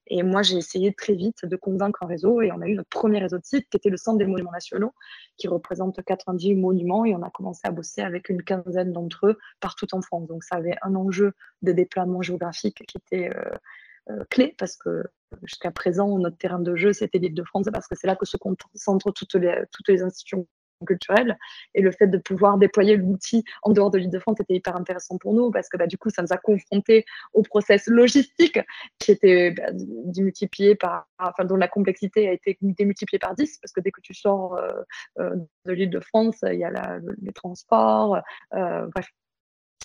Et 0.07 0.23
moi, 0.23 0.43
j'ai 0.43 0.57
essayé 0.57 0.95
très 0.95 1.15
vite 1.15 1.45
de 1.45 1.57
convaincre 1.57 2.03
un 2.03 2.07
réseau 2.07 2.41
et 2.41 2.51
on 2.53 2.61
a 2.61 2.67
eu 2.67 2.75
notre 2.75 2.89
premier 2.89 3.19
réseau 3.19 3.39
de 3.39 3.45
sites 3.45 3.69
qui 3.71 3.77
était 3.77 3.91
le 3.91 3.97
Centre 3.97 4.19
des 4.19 4.27
Monuments 4.27 4.53
Nationaux, 4.53 4.95
qui 5.37 5.49
représente 5.49 6.03
90 6.03 6.55
monuments 6.55 7.05
et 7.05 7.15
on 7.15 7.23
a 7.23 7.31
commencé 7.31 7.61
à 7.65 7.71
bosser 7.71 8.01
avec 8.01 8.29
une 8.29 8.43
quinzaine 8.43 8.93
d'entre 8.93 9.27
eux 9.27 9.39
partout 9.61 9.87
en 9.93 10.03
France. 10.03 10.27
Donc, 10.29 10.45
ça 10.45 10.57
avait 10.57 10.77
un 10.83 10.95
enjeu 10.95 11.33
de 11.63 11.73
déploiement 11.73 12.23
géographique 12.23 12.85
qui 12.87 12.99
était 12.99 13.31
euh, 13.35 13.57
euh, 14.11 14.25
clé 14.31 14.55
parce 14.59 14.77
que 14.77 15.05
jusqu'à 15.43 15.71
présent, 15.71 16.19
notre 16.19 16.39
terrain 16.39 16.61
de 16.61 16.75
jeu, 16.77 16.93
c'était 16.93 17.19
l'île 17.19 17.35
de 17.35 17.45
France 17.45 17.67
parce 17.73 17.87
que 17.87 17.95
c'est 17.95 18.07
là 18.07 18.17
que 18.17 18.27
se 18.27 18.37
concentrent 18.37 19.13
toutes 19.13 19.35
les 19.89 20.03
institutions 20.03 20.47
culturelles. 20.87 21.37
Et 21.75 21.83
le 21.83 21.91
fait 21.91 22.07
de 22.07 22.19
pouvoir 22.19 22.59
déployer 22.59 22.97
l'outil 22.97 23.45
en 23.63 23.73
dehors 23.73 23.91
de 23.91 23.99
l'île 23.99 24.11
de 24.11 24.19
France 24.19 24.41
était 24.41 24.55
hyper 24.55 24.77
intéressant 24.77 25.19
pour 25.19 25.35
nous 25.35 25.51
parce 25.51 25.69
que 25.69 25.77
bah, 25.77 25.87
du 25.87 25.99
coup, 25.99 26.11
ça 26.11 26.23
nous 26.23 26.33
a 26.33 26.37
confrontés 26.37 27.05
au 27.33 27.43
process 27.43 27.87
logistique 27.87 28.59
qui 28.99 29.13
était 29.13 29.51
bah, 29.53 29.71
démultiplié 29.73 30.75
par, 30.75 31.07
enfin, 31.19 31.45
dont 31.45 31.57
la 31.57 31.69
complexité 31.69 32.29
a 32.29 32.33
été 32.33 32.59
démultipliée 32.61 33.19
par 33.19 33.35
10 33.35 33.59
parce 33.59 33.73
que 33.73 33.81
dès 33.81 33.91
que 33.91 34.01
tu 34.01 34.15
sors 34.15 34.57
euh, 34.57 34.73
euh, 35.19 35.37
de 35.65 35.73
l'île 35.73 35.91
de 35.91 36.01
France, 36.01 36.39
il 36.43 36.59
y 36.59 36.65
a 36.65 36.99
les 37.21 37.33
transports, 37.33 38.21
bref, 38.53 39.09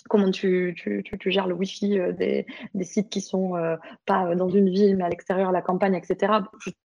comment 0.08 0.30
tu, 0.30 0.74
tu, 0.76 1.02
tu, 1.02 1.30
gères 1.30 1.46
le 1.46 1.54
Wi-Fi 1.54 1.98
euh, 1.98 2.12
des, 2.12 2.46
des, 2.74 2.84
sites 2.84 3.10
qui 3.10 3.20
sont 3.20 3.56
euh, 3.56 3.76
pas 4.06 4.34
dans 4.34 4.48
une 4.48 4.70
ville, 4.70 4.96
mais 4.96 5.04
à 5.04 5.08
l'extérieur, 5.08 5.52
la 5.52 5.62
campagne, 5.62 5.94
etc. 5.94 6.32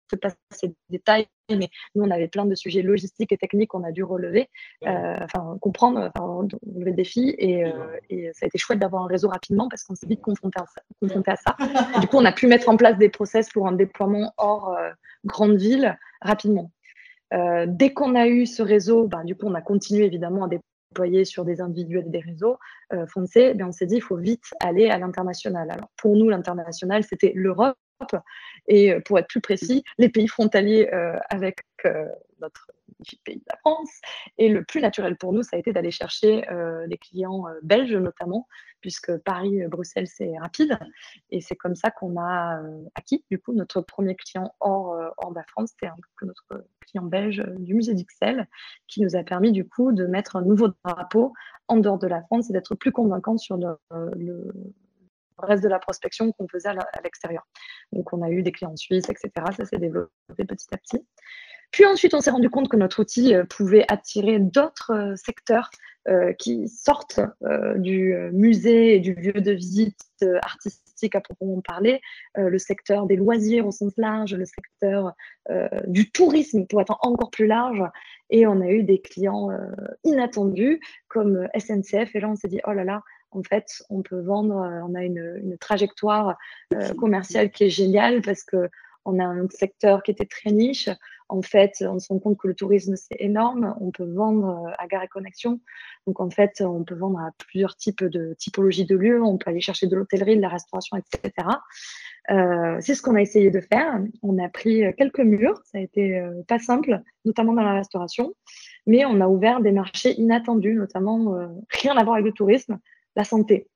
sais 0.10 0.18
pas 0.18 0.30
ces 0.52 0.74
détails, 0.90 1.28
mais 1.50 1.70
nous, 1.96 2.04
on 2.04 2.12
avait 2.12 2.28
plein 2.28 2.46
de 2.46 2.56
sujets 2.56 2.82
logistiques 2.82 3.32
et 3.32 3.38
techniques 3.38 3.70
qu'on 3.70 3.84
a 3.84 3.92
dû 3.92 4.04
relever, 4.04 4.50
euh, 4.86 5.18
enfin, 5.22 5.58
comprendre, 5.62 6.12
enfin, 6.16 6.26
relever 6.26 6.92
le 6.92 6.96
défi. 6.96 7.36
Et, 7.38 7.64
et, 8.10 8.32
ça 8.34 8.46
a 8.46 8.48
été 8.48 8.58
chouette 8.58 8.80
d'avoir 8.80 9.04
un 9.04 9.08
réseau 9.08 9.30
rapidement 9.30 9.68
parce 9.70 9.84
qu'on 9.84 9.96
s'est 9.96 10.08
vite 10.08 10.22
confronté 10.22 10.60
à 10.60 10.66
ça. 10.66 10.82
Confronté 11.02 11.32
à 11.32 11.36
ça. 11.36 11.56
du 12.00 12.08
coup, 12.08 12.18
on 12.18 12.26
a 12.26 12.32
pu 12.32 12.48
mettre 12.48 12.70
en 12.70 12.78
place 12.78 12.98
des 12.98 13.10
process 13.10 13.50
pour 13.50 13.68
un 13.68 13.72
déploiement 13.72 14.34
hors 14.38 14.76
grande 15.26 15.58
ville 15.58 15.98
rapidement. 16.22 16.72
dès 17.32 17.94
qu'on 17.94 18.16
a 18.16 18.28
eu 18.28 18.46
ce 18.46 18.62
réseau, 18.62 19.08
ben, 19.08 19.24
du 19.24 19.36
coup, 19.36 19.48
on 19.48 19.54
a 19.54 19.62
continué 19.62 20.06
évidemment 20.06 20.46
à 20.46 20.50
déployer 20.98 21.26
sur 21.26 21.46
des 21.46 21.62
individus 21.62 22.00
et 22.00 22.04
des 22.04 22.20
réseaux 22.20 22.58
euh, 22.94 23.06
foncés, 23.08 23.54
ben 23.54 23.68
on 23.68 23.72
s'est 23.72 23.86
dit 23.86 23.96
il 23.96 24.02
faut 24.02 24.16
vite 24.16 24.46
aller 24.62 24.90
à 24.90 24.98
l'international. 24.98 25.70
Alors 25.70 25.90
pour 25.98 26.16
nous, 26.16 26.30
l'international, 26.30 27.04
c'était 27.04 27.34
l'Europe 27.36 27.76
et 28.68 28.94
euh, 28.94 29.00
pour 29.00 29.20
être 29.20 29.28
plus 29.28 29.42
précis, 29.42 29.84
les 29.98 30.10
pays 30.10 30.28
frontaliers 30.28 30.90
euh, 30.94 31.18
avec 31.30 31.62
notre 32.40 32.72
pays 33.24 33.38
de 33.38 33.46
la 33.48 33.58
France. 33.58 33.90
Et 34.38 34.50
le 34.50 34.64
plus 34.64 34.82
naturel 34.82 35.16
pour 35.16 35.32
nous, 35.32 35.44
ça 35.44 35.56
a 35.56 35.60
été 35.60 35.72
d'aller 35.72 35.92
chercher 35.92 36.44
des 36.88 36.98
clients 36.98 37.46
belges 37.62 37.96
notamment, 37.96 38.48
puisque 38.82 39.16
Paris-Bruxelles, 39.20 40.08
c'est 40.08 40.38
rapide. 40.40 40.78
Et 41.30 41.40
c'est 41.40 41.56
comme 41.56 41.76
ça 41.76 41.92
qu'on 41.92 42.20
a 42.20 42.60
acquis, 42.96 43.24
du 43.30 43.38
coup, 43.38 43.54
notre 43.54 43.82
premier 43.82 44.16
client 44.16 44.56
hors, 44.60 44.98
hors 45.18 45.30
de 45.30 45.36
la 45.36 45.44
France, 45.44 45.70
c'était 45.72 45.94
notre 46.24 46.66
client 46.82 47.04
belge 47.04 47.46
du 47.60 47.76
musée 47.76 47.94
d'Ixelles, 47.94 48.48
qui 48.88 49.02
nous 49.02 49.16
a 49.16 49.24
permis, 49.24 49.52
du 49.52 49.68
coup, 49.68 49.92
de 49.92 50.08
mettre 50.08 50.36
un 50.36 50.42
nouveau 50.42 50.70
drapeau 50.84 51.34
en 51.68 51.78
dehors 51.78 52.00
de 52.00 52.08
la 52.08 52.24
France 52.24 52.50
et 52.50 52.54
d'être 52.54 52.74
plus 52.74 52.92
convaincant 52.92 53.38
sur 53.38 53.58
le 53.58 53.78
reste 55.46 55.64
de 55.64 55.70
la 55.70 55.80
prospection 55.80 56.32
qu'on 56.32 56.48
faisait 56.48 56.70
à 56.70 57.02
l'extérieur. 57.04 57.46
Donc, 57.92 58.12
on 58.14 58.22
a 58.22 58.30
eu 58.30 58.44
des 58.44 58.52
clients 58.52 58.76
suisses, 58.76 59.10
etc. 59.10 59.32
Ça 59.56 59.66
s'est 59.66 59.78
développé 59.78 60.46
petit 60.46 60.68
à 60.74 60.78
petit. 60.78 61.06
Puis 61.72 61.86
ensuite, 61.86 62.14
on 62.14 62.22
s'est 62.22 62.32
rendu 62.32 62.50
compte 62.50 62.70
que 62.70 62.78
notre 62.78 63.02
outil 63.02 63.36
euh, 63.36 63.44
pouvait 63.44 63.86
attirer 63.88 64.40
d'autres 64.40 64.92
euh, 64.94 65.16
secteurs 65.16 65.70
euh, 66.08 66.32
qui 66.34 66.70
sortent 66.70 67.20
du 67.76 68.16
musée 68.32 68.96
et 68.96 69.00
du 69.02 69.14
lieu 69.14 69.34
de 69.34 69.52
visite 69.52 70.00
artistique 70.42 71.16
à 71.16 71.22
proprement 71.22 71.60
parler, 71.60 72.00
le 72.36 72.58
secteur 72.58 73.08
des 73.08 73.18
loisirs 73.18 73.68
au 73.68 73.72
sens 73.72 73.92
large, 73.98 74.34
le 74.34 74.46
secteur 74.46 75.12
du 75.86 76.10
tourisme 76.10 76.66
pour 76.66 76.80
être 76.80 76.98
encore 77.02 77.30
plus 77.30 77.46
large. 77.46 77.84
Et 78.30 78.48
on 78.48 78.62
a 78.62 78.70
eu 78.70 78.84
des 78.84 79.02
clients 79.02 79.50
inattendus 80.06 80.80
comme 81.10 81.50
SNCF. 81.60 82.16
Et 82.16 82.22
là, 82.22 82.30
on 82.30 82.38
s'est 82.38 82.48
dit, 82.48 82.62
oh 82.66 82.72
là 82.72 82.86
là, 82.86 83.04
en 83.38 83.44
fait, 83.44 83.84
on 83.90 84.02
peut 84.02 84.20
vendre, 84.20 84.56
on 84.56 84.96
a 84.96 85.04
une, 85.04 85.40
une 85.44 85.58
trajectoire 85.58 86.38
commerciale 86.98 87.52
qui 87.52 87.66
est 87.66 87.70
géniale 87.70 88.22
parce 88.22 88.44
que 88.44 88.70
on 89.08 89.20
a 89.20 89.26
un 89.26 89.48
secteur 89.50 90.04
qui 90.04 90.12
était 90.12 90.26
très 90.26 90.52
niche. 90.52 90.90
En 91.30 91.42
fait, 91.42 91.74
on 91.82 91.98
se 91.98 92.10
rend 92.10 92.20
compte 92.20 92.38
que 92.38 92.48
le 92.48 92.54
tourisme, 92.54 92.96
c'est 92.96 93.16
énorme. 93.20 93.74
On 93.80 93.90
peut 93.90 94.10
vendre 94.10 94.68
euh, 94.68 94.72
à 94.78 94.88
Gare 94.88 95.04
et 95.04 95.08
Connexion. 95.08 95.60
Donc, 96.06 96.20
en 96.20 96.30
fait, 96.30 96.62
on 96.62 96.84
peut 96.84 96.96
vendre 96.96 97.20
à 97.20 97.32
plusieurs 97.38 97.76
types 97.76 98.04
de 98.04 98.36
typologies 98.38 98.86
de 98.86 98.96
lieux. 98.96 99.24
On 99.24 99.38
peut 99.38 99.50
aller 99.50 99.62
chercher 99.62 99.88
de 99.88 99.96
l'hôtellerie, 99.96 100.36
de 100.36 100.42
la 100.42 100.50
restauration, 100.50 100.98
etc. 100.98 101.48
Euh, 102.30 102.78
c'est 102.82 102.96
ce 102.96 103.02
qu'on 103.02 103.16
a 103.16 103.22
essayé 103.22 103.50
de 103.50 103.62
faire. 103.62 104.00
On 104.22 104.38
a 104.44 104.50
pris 104.50 104.84
quelques 104.98 105.20
murs. 105.20 105.62
Ça 105.66 105.78
a 105.78 105.82
été 105.82 106.18
euh, 106.20 106.44
pas 106.48 106.60
simple, 106.60 107.02
notamment 107.24 107.54
dans 107.54 107.64
la 107.64 107.74
restauration. 107.74 108.34
Mais 108.86 109.06
on 109.06 109.22
a 109.22 109.28
ouvert 109.28 109.62
des 109.62 109.72
marchés 109.72 110.20
inattendus, 110.20 110.76
notamment 110.76 111.36
rien 111.70 111.96
à 111.98 112.04
voir 112.04 112.16
avec 112.16 112.26
le 112.26 112.32
tourisme, 112.32 112.80
la 113.18 113.26
santé 113.26 113.68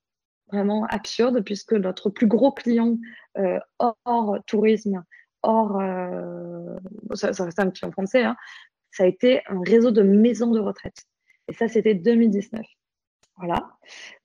vraiment 0.52 0.86
absurde 0.86 1.44
puisque 1.44 1.74
notre 1.74 2.10
plus 2.10 2.28
gros 2.28 2.52
client 2.52 2.98
hors 3.80 4.38
tourisme, 4.48 5.04
Or, 5.44 5.80
euh, 5.80 6.78
ça, 7.14 7.32
reste 7.44 7.60
un 7.60 7.70
petit 7.70 7.86
en 7.86 7.92
français, 7.92 8.24
hein, 8.24 8.36
ça 8.92 9.04
a 9.04 9.08
été 9.08 9.42
un 9.48 9.62
réseau 9.66 9.92
de 9.92 10.04
maisons 10.04 10.52
de 10.52 10.60
retraite. 10.60 11.06
Et 11.48 11.54
ça, 11.54 11.68
c'était 11.68 11.96
2019. 11.96 12.62
Voilà. 13.38 13.72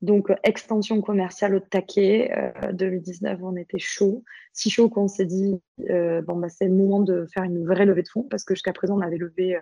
Donc, 0.02 0.31
extension 0.42 1.00
commerciale 1.00 1.55
au 1.55 1.61
taquet. 1.61 2.31
2019, 2.74 3.38
euh, 3.40 3.44
on 3.44 3.57
était 3.57 3.79
chaud. 3.79 4.24
Si 4.52 4.68
chaud 4.68 4.90
qu'on 4.90 5.09
s'est 5.09 5.24
dit, 5.24 5.59
euh, 5.88 6.20
bon, 6.20 6.37
bah, 6.37 6.50
c'est 6.50 6.66
le 6.66 6.74
moment 6.74 7.00
de 7.00 7.26
faire 7.33 7.44
une 7.44 7.64
vraie 7.64 7.87
levée 7.87 8.02
de 8.02 8.09
fonds 8.09 8.24
parce 8.24 8.44
que 8.44 8.55
jusqu'à 8.55 8.72
présent, 8.72 8.98
on 8.98 9.00
avait 9.00 9.18
levé 9.18 9.59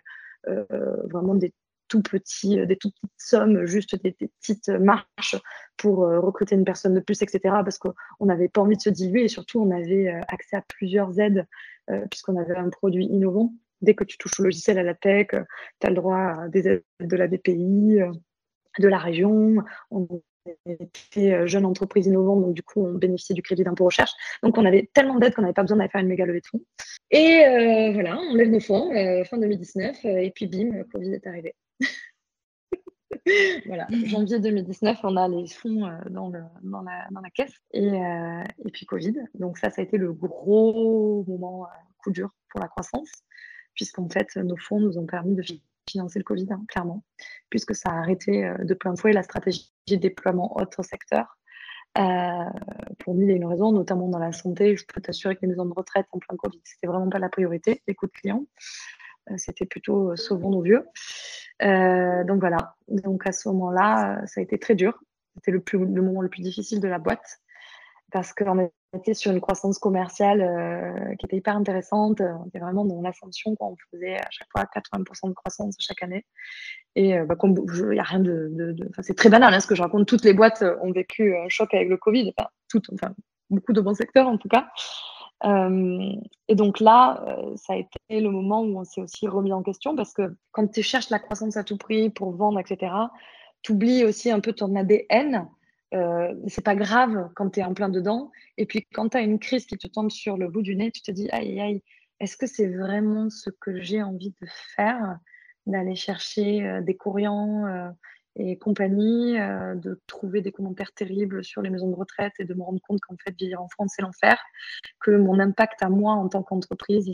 vraiment 1.04 1.34
des 1.34 1.54
tout 1.88 2.02
petits, 2.02 2.58
euh, 2.58 2.66
des 2.66 2.76
toutes 2.76 2.94
petites 2.94 3.10
sommes, 3.18 3.64
juste 3.66 4.00
des, 4.02 4.12
petites 4.12 4.68
marches 4.68 5.36
pour 5.76 6.04
euh, 6.04 6.20
recruter 6.20 6.54
une 6.54 6.64
personne 6.64 6.94
de 6.94 7.00
plus, 7.00 7.22
etc. 7.22 7.40
Parce 7.42 7.78
qu'on 7.78 7.94
n'avait 8.20 8.48
pas 8.48 8.60
envie 8.60 8.76
de 8.76 8.82
se 8.82 8.90
diluer 8.90 9.24
et 9.24 9.28
surtout 9.28 9.60
on 9.60 9.70
avait 9.70 10.08
euh, 10.08 10.20
accès 10.28 10.56
à 10.56 10.62
plusieurs 10.62 11.18
aides 11.20 11.46
puisqu'on 12.10 12.40
avait 12.40 12.56
un 12.56 12.70
produit 12.70 13.04
innovant. 13.04 13.52
Dès 13.82 13.94
que 13.94 14.04
tu 14.04 14.16
touches 14.16 14.40
au 14.40 14.44
logiciel 14.44 14.78
à 14.78 14.82
la 14.82 14.94
tech, 14.94 15.26
tu 15.28 15.86
as 15.86 15.90
le 15.90 15.96
droit 15.96 16.16
à 16.16 16.48
des 16.48 16.66
aides 16.66 16.82
de 16.98 17.14
la 17.14 17.26
BPI, 17.26 17.98
de 18.78 18.88
la 18.88 18.96
région. 18.96 19.56
On 19.90 20.08
était 20.66 21.46
jeune 21.46 21.66
entreprise 21.66 22.06
innovante, 22.06 22.40
donc 22.40 22.54
du 22.54 22.62
coup, 22.62 22.86
on 22.86 22.94
bénéficiait 22.94 23.34
du 23.34 23.42
crédit 23.42 23.64
d'impôt 23.64 23.84
recherche. 23.84 24.12
Donc, 24.42 24.56
on 24.56 24.64
avait 24.64 24.88
tellement 24.94 25.18
d'aides 25.18 25.34
qu'on 25.34 25.42
n'avait 25.42 25.52
pas 25.52 25.60
besoin 25.60 25.76
d'aller 25.76 25.90
faire 25.90 26.00
une 26.00 26.08
méga 26.08 26.24
levée 26.24 26.40
de 26.40 26.46
fonds. 26.46 26.64
Et 27.10 27.90
voilà, 27.92 28.18
on 28.30 28.34
lève 28.34 28.48
nos 28.48 28.60
fonds 28.60 28.88
fin 29.26 29.36
2019, 29.36 30.06
et 30.06 30.32
puis 30.34 30.46
bim, 30.46 30.84
Covid 30.90 31.12
est 31.12 31.26
arrivé. 31.26 31.54
voilà, 33.66 33.86
janvier 33.90 34.38
2019, 34.38 34.98
on 35.02 35.16
a 35.16 35.28
les 35.28 35.46
fonds 35.48 35.90
dans, 36.10 36.28
le, 36.28 36.40
dans, 36.62 36.82
la, 36.82 37.06
dans 37.10 37.20
la 37.20 37.30
caisse 37.30 37.54
et, 37.72 37.86
et, 37.86 38.70
puis 38.72 38.86
Covid. 38.86 39.14
Donc 39.34 39.58
ça, 39.58 39.70
ça 39.70 39.80
a 39.80 39.84
été 39.84 39.96
le 39.96 40.12
gros 40.12 41.24
moment, 41.26 41.66
coup 41.98 42.10
dur 42.10 42.30
pour 42.50 42.60
la 42.60 42.68
croissance, 42.68 43.10
puisqu'en 43.74 44.08
fait, 44.08 44.36
nos 44.36 44.56
fonds 44.56 44.80
nous 44.80 44.98
ont 44.98 45.06
permis 45.06 45.34
de 45.34 45.42
financer 45.88 46.18
le 46.18 46.24
Covid, 46.24 46.46
hein, 46.50 46.64
clairement, 46.68 47.04
puisque 47.50 47.74
ça 47.74 47.90
a 47.90 47.98
arrêté 47.98 48.50
de 48.58 48.74
plein 48.74 48.94
fouet 48.96 49.12
la 49.12 49.22
stratégie 49.22 49.72
de 49.88 49.96
déploiement 49.96 50.56
autre 50.56 50.82
secteur. 50.82 51.38
Euh, 51.96 52.50
pour 52.98 53.14
mille 53.14 53.30
et 53.30 53.34
une 53.34 53.44
raisons, 53.44 53.70
notamment 53.70 54.08
dans 54.08 54.18
la 54.18 54.32
santé. 54.32 54.76
Je 54.76 54.84
peux 54.84 55.00
t'assurer 55.00 55.36
que 55.36 55.42
les 55.42 55.48
maisons 55.48 55.66
de 55.66 55.72
retraite 55.72 56.06
en 56.10 56.18
plein 56.18 56.36
Covid, 56.36 56.60
c'était 56.64 56.88
vraiment 56.88 57.08
pas 57.08 57.20
la 57.20 57.28
priorité, 57.28 57.82
les 57.86 57.94
coûts 57.94 58.06
de 58.06 58.12
clients. 58.12 58.46
Euh, 59.30 59.34
c'était 59.36 59.66
plutôt 59.66 60.10
euh, 60.10 60.16
sauvons 60.16 60.50
nos 60.50 60.62
vieux. 60.62 60.84
donc 61.60 62.40
voilà. 62.40 62.76
Donc 62.88 63.26
à 63.26 63.32
ce 63.32 63.48
moment-là, 63.48 64.22
ça 64.26 64.40
a 64.40 64.42
été 64.42 64.58
très 64.58 64.74
dur. 64.74 64.98
C'était 65.36 65.50
le, 65.50 65.62
moment 66.02 66.20
le 66.20 66.28
plus 66.28 66.42
difficile 66.42 66.80
de 66.80 66.88
la 66.88 66.98
boîte 66.98 67.40
parce 68.12 68.32
qu'on 68.32 68.70
était 68.96 69.14
sur 69.14 69.32
une 69.32 69.40
croissance 69.40 69.78
commerciale 69.80 70.40
euh, 70.40 71.16
qui 71.16 71.26
était 71.26 71.36
hyper 71.36 71.56
intéressante. 71.56 72.20
On 72.20 72.46
était 72.46 72.60
vraiment 72.60 72.84
dans 72.84 73.02
l'ascension. 73.02 73.56
On 73.58 73.74
faisait 73.90 74.16
à 74.16 74.28
chaque 74.30 74.46
fois 74.52 74.64
80% 74.64 75.30
de 75.30 75.34
croissance 75.34 75.74
chaque 75.80 76.02
année. 76.02 76.24
Et 76.94 77.18
euh, 77.18 77.24
bah, 77.24 77.34
il 77.42 77.88
n'y 77.90 77.98
a 77.98 78.04
rien 78.04 78.20
de. 78.20 78.76
c'est 79.00 79.16
très 79.16 79.30
banal 79.30 79.52
hein, 79.52 79.58
ce 79.58 79.66
que 79.66 79.74
je 79.74 79.82
raconte. 79.82 80.06
Toutes 80.06 80.24
les 80.24 80.32
boîtes 80.32 80.64
ont 80.82 80.92
vécu 80.92 81.36
un 81.36 81.48
choc 81.48 81.74
avec 81.74 81.88
le 81.88 81.96
Covid. 81.96 82.32
Enfin, 82.36 82.48
toutes, 82.68 82.88
enfin, 82.92 83.14
beaucoup 83.50 83.72
de 83.72 83.80
bons 83.80 83.94
secteurs 83.94 84.28
en 84.28 84.38
tout 84.38 84.48
cas. 84.48 84.68
Euh, 85.44 86.12
et 86.48 86.54
donc 86.54 86.80
là, 86.80 87.24
ça 87.56 87.74
a 87.74 87.76
été 87.76 87.98
le 88.10 88.30
moment 88.30 88.62
où 88.62 88.78
on 88.78 88.84
s'est 88.84 89.00
aussi 89.00 89.26
remis 89.28 89.52
en 89.52 89.62
question 89.62 89.94
parce 89.94 90.12
que 90.12 90.34
quand 90.52 90.66
tu 90.68 90.82
cherches 90.82 91.10
la 91.10 91.18
croissance 91.18 91.56
à 91.56 91.64
tout 91.64 91.76
prix 91.76 92.10
pour 92.10 92.32
vendre, 92.32 92.58
etc., 92.58 92.92
tu 93.64 93.72
oublies 93.72 94.04
aussi 94.04 94.30
un 94.30 94.40
peu 94.40 94.52
ton 94.52 94.76
ADN. 94.76 95.48
Euh, 95.94 96.34
c'est 96.48 96.64
pas 96.64 96.74
grave 96.74 97.30
quand 97.34 97.50
tu 97.50 97.60
es 97.60 97.64
en 97.64 97.74
plein 97.74 97.88
dedans. 97.88 98.30
Et 98.58 98.66
puis 98.66 98.86
quand 98.92 99.10
tu 99.10 99.16
as 99.16 99.22
une 99.22 99.38
crise 99.38 99.66
qui 99.66 99.78
te 99.78 99.86
tombe 99.86 100.10
sur 100.10 100.36
le 100.36 100.48
bout 100.48 100.62
du 100.62 100.76
nez, 100.76 100.90
tu 100.90 101.02
te 101.02 101.10
dis 101.10 101.28
aïe 101.30 101.60
aïe, 101.60 101.82
est-ce 102.20 102.36
que 102.36 102.46
c'est 102.46 102.68
vraiment 102.68 103.30
ce 103.30 103.50
que 103.50 103.80
j'ai 103.80 104.02
envie 104.02 104.34
de 104.40 104.46
faire? 104.76 105.18
D'aller 105.66 105.94
chercher 105.94 106.62
euh, 106.62 106.80
des 106.82 106.94
courrients 106.94 107.66
euh, 107.66 107.88
et 108.36 108.58
compagnie, 108.58 109.34
de 109.34 110.00
trouver 110.06 110.40
des 110.40 110.52
commentaires 110.52 110.92
terribles 110.92 111.44
sur 111.44 111.62
les 111.62 111.70
maisons 111.70 111.88
de 111.88 111.94
retraite 111.94 112.32
et 112.38 112.44
de 112.44 112.54
me 112.54 112.62
rendre 112.62 112.80
compte 112.86 113.00
qu'en 113.00 113.16
fait, 113.16 113.34
vivre 113.38 113.60
en 113.60 113.68
France, 113.68 113.92
c'est 113.94 114.02
l'enfer, 114.02 114.38
que 115.00 115.12
mon 115.12 115.38
impact 115.38 115.82
à 115.82 115.88
moi 115.88 116.14
en 116.14 116.28
tant 116.28 116.42
qu'entreprise, 116.42 117.08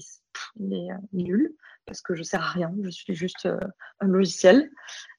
il, 0.56 0.72
est 0.74 0.88
nul 1.12 1.54
parce 1.86 2.02
que 2.02 2.14
je 2.14 2.22
sers 2.22 2.42
à 2.42 2.50
rien, 2.50 2.72
je 2.82 2.90
suis 2.90 3.14
juste 3.14 3.48
un 4.00 4.06
logiciel. 4.06 4.70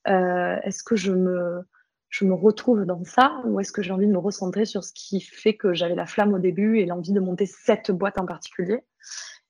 est-ce 0.06 0.84
que 0.84 0.96
je 0.96 1.12
me 1.12 1.64
je 2.12 2.26
me 2.26 2.34
retrouve 2.34 2.86
dans 2.86 3.04
ça 3.06 3.42
ou 3.46 3.60
est-ce 3.60 3.72
que 3.72 3.82
j'ai 3.82 3.92
envie 3.92 4.06
de 4.06 4.12
me 4.12 4.18
recentrer 4.18 4.66
sur 4.66 4.84
ce 4.84 4.92
qui 4.94 5.22
fait 5.22 5.56
que 5.56 5.74
j'avais 5.74 5.96
la 5.96 6.06
flamme 6.06 6.34
au 6.34 6.40
début 6.40 6.78
et 6.78 6.86
l'envie 6.86 7.14
de 7.14 7.22
monter 7.22 7.46
cette 7.46 7.90
boîte 7.90 8.20
en 8.20 8.26
particulier? 8.26 8.84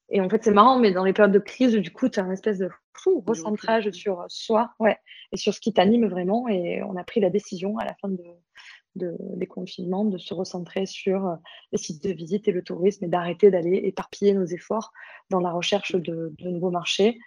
Et 0.10 0.22
en 0.22 0.30
fait, 0.30 0.44
c'est 0.44 0.52
marrant, 0.52 0.80
mais 0.80 0.92
dans 0.92 1.04
les 1.04 1.14
périodes 1.14 1.34
de 1.34 1.40
crise, 1.40 1.74
du 1.74 1.92
coup, 1.92 2.08
tu 2.08 2.20
as 2.20 2.24
un 2.24 2.32
espèce 2.32 2.60
de 2.60 2.70
fou, 2.94 3.24
recentrage 3.26 3.90
sur 3.92 4.26
soi 4.28 4.72
ouais, 4.80 4.98
et 5.32 5.38
sur 5.38 5.54
ce 5.54 5.60
qui 5.60 5.74
t'anime 5.74 6.08
vraiment. 6.08 6.48
Et 6.48 6.82
on 6.84 6.96
a 6.96 7.04
pris 7.04 7.20
la 7.20 7.30
décision 7.30 7.78
à 7.78 7.86
la 7.86 7.94
fin 7.96 8.10
de, 8.10 9.16
des 9.36 9.48
confinements 9.48 10.06
de 10.06 10.18
se 10.18 10.34
recentrer 10.34 10.86
sur 10.86 11.38
les 11.72 11.78
sites 11.78 12.04
de 12.04 12.12
visite 12.12 12.48
et 12.48 12.52
le 12.52 12.64
tourisme 12.64 13.06
et 13.06 13.08
d'arrêter 13.08 13.52
d'aller 13.52 13.78
éparpiller 13.84 14.34
nos 14.34 14.46
efforts 14.46 14.92
dans 15.30 15.40
la 15.40 15.52
recherche 15.52 15.96
de, 15.96 16.34
nouveaux 16.42 16.72
marchés 16.72 17.18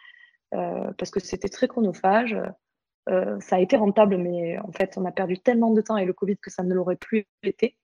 euh, 0.55 0.93
parce 0.99 1.11
que 1.11 1.21
c'était 1.21 1.49
très 1.49 1.69
chronophage. 1.69 2.37
Euh, 3.09 3.39
ça 3.41 3.57
a 3.57 3.61
été 3.61 3.77
rentable, 3.77 4.17
mais 4.17 4.59
en 4.59 4.73
fait, 4.73 4.97
on 4.97 5.05
a 5.05 5.13
perdu 5.13 5.39
tellement 5.39 5.73
de 5.73 5.81
temps 5.81 5.95
avec 5.95 6.07
le 6.07 6.13
Covid 6.15 6.37
que 6.39 6.51
ça 6.51 6.63
ne 6.63 6.75
l'aurait 6.75 6.97
plus 6.97 7.27
été 7.43 7.77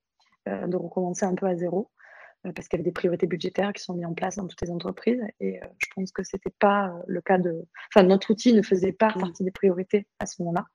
euh, 0.47 0.67
de 0.67 0.75
recommencer 0.75 1.25
un 1.25 1.35
peu 1.35 1.45
à 1.45 1.55
zéro 1.55 1.91
euh, 1.99 2.00
parce 2.43 2.67
qu'il 2.67 2.77
y 2.77 2.81
avait 2.81 2.89
des 2.89 2.93
priorités 2.93 3.27
budgétaires 3.27 3.73
qui 3.73 3.83
sont 3.83 3.93
mises 3.93 4.05
en 4.05 4.13
place 4.13 4.35
dans 4.35 4.47
toutes 4.47 4.61
les 4.61 4.71
entreprises. 4.71 5.21
Et 5.39 5.59
je 5.77 5.87
pense 5.95 6.11
que 6.11 6.23
c'était 6.23 6.53
pas 6.59 6.93
le 7.07 7.21
cas 7.21 7.37
de. 7.37 7.65
Enfin, 7.93 8.05
notre 8.05 8.31
outil 8.31 8.53
ne 8.53 8.61
faisait 8.61 8.91
pas 8.91 9.13
partie 9.13 9.43
des 9.43 9.51
priorités 9.51 10.07
à 10.19 10.25
ce 10.25 10.41
moment-là. 10.41 10.65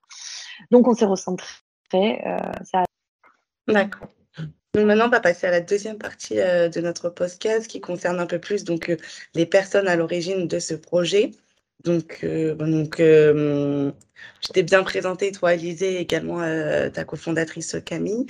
Donc, 0.71 0.87
on 0.87 0.93
s'est 0.93 1.05
recentré. 1.05 1.47
ça 2.63 2.83
D'accord. 3.67 4.09
Donc 4.73 4.85
maintenant, 4.85 5.07
on 5.07 5.09
va 5.09 5.19
passer 5.19 5.47
à 5.47 5.51
la 5.51 5.61
deuxième 5.61 5.97
partie 5.97 6.35
de 6.35 6.81
notre 6.81 7.09
podcast 7.09 7.67
qui 7.67 7.81
concerne 7.81 8.19
un 8.19 8.27
peu 8.27 8.39
plus 8.39 8.63
donc, 8.63 8.95
les 9.33 9.45
personnes 9.45 9.87
à 9.87 9.95
l'origine 9.95 10.47
de 10.47 10.59
ce 10.59 10.75
projet. 10.75 11.31
Donc, 11.83 12.19
euh, 12.23 12.55
donc 12.55 12.99
euh, 12.99 13.91
je 14.41 14.47
t'ai 14.49 14.63
bien 14.63 14.83
présenté, 14.83 15.31
toi, 15.31 15.49
Alizé, 15.49 15.99
également 15.99 16.41
euh, 16.41 16.89
ta 16.89 17.03
cofondatrice 17.03 17.77
Camille. 17.85 18.25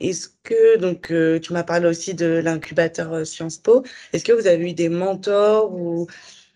Est-ce 0.00 0.28
que, 0.42 0.78
donc, 0.78 1.12
tu 1.42 1.52
m'as 1.52 1.62
parlé 1.62 1.86
aussi 1.86 2.14
de 2.14 2.40
l'incubateur 2.42 3.26
Sciences 3.26 3.58
Po. 3.58 3.84
Est-ce 4.12 4.24
que 4.24 4.32
vous 4.32 4.46
avez 4.46 4.70
eu 4.70 4.72
des 4.72 4.88
mentors 4.88 5.72
ou 5.72 6.06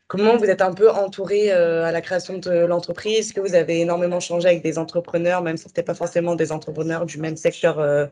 comment 0.06 0.36
vous 0.36 0.46
êtes 0.46 0.62
un 0.62 0.72
peu 0.72 0.90
entouré 0.90 1.50
à 1.50 1.92
la 1.92 2.00
création 2.00 2.38
de 2.38 2.50
l'entreprise? 2.64 3.18
Est-ce 3.18 3.34
que 3.34 3.40
vous 3.40 3.54
avez 3.54 3.80
énormément 3.80 4.20
changé 4.20 4.48
avec 4.48 4.62
des 4.62 4.78
entrepreneurs, 4.78 5.42
même 5.42 5.56
si 5.56 5.64
ce 5.64 5.68
n'était 5.68 5.82
pas 5.82 5.94
forcément 5.94 6.34
des 6.36 6.52
entrepreneurs 6.52 7.06
du 7.06 7.18
même 7.18 7.36
secteur 7.36 8.10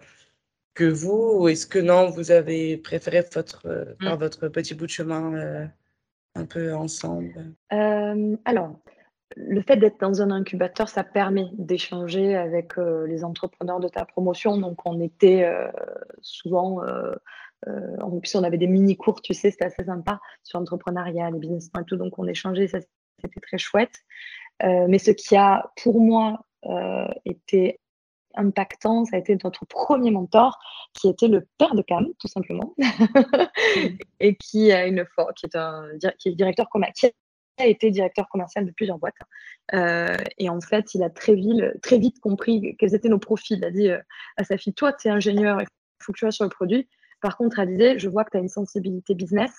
que 0.74 0.84
vous? 0.84 1.38
Ou 1.40 1.48
est-ce 1.48 1.66
que 1.66 1.78
non, 1.78 2.10
vous 2.10 2.30
avez 2.30 2.76
préféré 2.76 3.24
votre, 3.34 3.62
faire 4.00 4.16
mmh. 4.16 4.18
votre 4.18 4.48
petit 4.48 4.74
bout 4.74 4.86
de 4.86 4.90
chemin 4.90 5.68
un 6.34 6.44
peu 6.44 6.74
ensemble? 6.74 7.54
Euh, 7.72 8.36
Alors, 8.44 8.78
le 9.36 9.62
fait 9.62 9.76
d'être 9.76 10.00
dans 10.00 10.22
un 10.22 10.30
incubateur, 10.30 10.88
ça 10.88 11.04
permet 11.04 11.48
d'échanger 11.52 12.34
avec 12.34 12.78
euh, 12.78 13.06
les 13.06 13.24
entrepreneurs 13.24 13.80
de 13.80 13.88
ta 13.88 14.04
promotion. 14.04 14.56
Donc, 14.56 14.84
on 14.84 15.00
était 15.00 15.44
euh, 15.44 15.70
souvent, 16.20 16.80
en 18.00 18.18
plus, 18.18 18.34
on 18.34 18.42
avait 18.42 18.58
des 18.58 18.66
mini-cours, 18.66 19.22
tu 19.22 19.34
sais, 19.34 19.50
c'était 19.50 19.66
assez 19.66 19.84
sympa 19.84 20.20
sur 20.42 20.58
l'entrepreneuriat, 20.58 21.30
les 21.30 21.38
business 21.38 21.70
et 21.78 21.84
tout. 21.84 21.96
Donc, 21.96 22.18
on 22.18 22.26
échangeait, 22.26 22.66
c'était 22.66 23.40
très 23.40 23.58
chouette. 23.58 23.94
mais 24.62 24.98
ce 24.98 25.12
qui 25.12 25.36
a, 25.36 25.70
pour 25.82 26.00
moi, 26.00 26.44
été 27.24 27.80
impactant, 28.34 29.04
ça 29.04 29.16
a 29.16 29.18
été 29.18 29.36
notre 29.42 29.64
premier 29.66 30.10
mentor, 30.10 30.58
qui 30.94 31.08
était 31.08 31.28
le 31.28 31.46
père 31.58 31.74
de 31.74 31.82
Cam, 31.82 32.06
tout 32.18 32.28
simplement, 32.28 32.74
et 34.20 34.36
qui 34.36 34.72
a 34.72 34.86
une 34.86 35.06
qui 35.36 35.46
est 35.46 35.56
un 35.56 35.84
qui 36.18 36.28
est 36.28 36.34
directeur 36.34 36.68
commercial, 36.68 37.12
a 37.58 37.66
été 37.66 37.90
directeur 37.90 38.28
commercial 38.28 38.64
de 38.64 38.70
plusieurs 38.70 38.98
boîtes. 38.98 39.16
Euh, 39.74 40.16
et 40.38 40.48
en 40.48 40.60
fait, 40.60 40.94
il 40.94 41.02
a 41.02 41.10
très 41.10 41.34
vite, 41.34 42.20
compris 42.20 42.76
quels 42.78 42.94
étaient 42.94 43.08
nos 43.08 43.18
profils. 43.18 43.58
Il 43.58 43.64
a 43.64 43.70
dit 43.70 43.90
euh, 43.90 43.98
à 44.36 44.44
sa 44.44 44.56
fille, 44.56 44.74
toi, 44.74 44.92
tu 44.92 45.08
es 45.08 45.10
ingénieur, 45.10 45.60
il 45.60 45.66
faut 46.00 46.12
que 46.12 46.18
tu 46.18 46.24
vas 46.24 46.30
sur 46.30 46.44
le 46.44 46.50
produit. 46.50 46.88
Par 47.20 47.36
contre, 47.36 47.58
elle 47.58 47.68
disait, 47.68 47.98
je 47.98 48.08
vois 48.08 48.24
que 48.24 48.30
tu 48.30 48.36
as 48.36 48.40
une 48.40 48.48
sensibilité 48.48 49.14
business. 49.14 49.52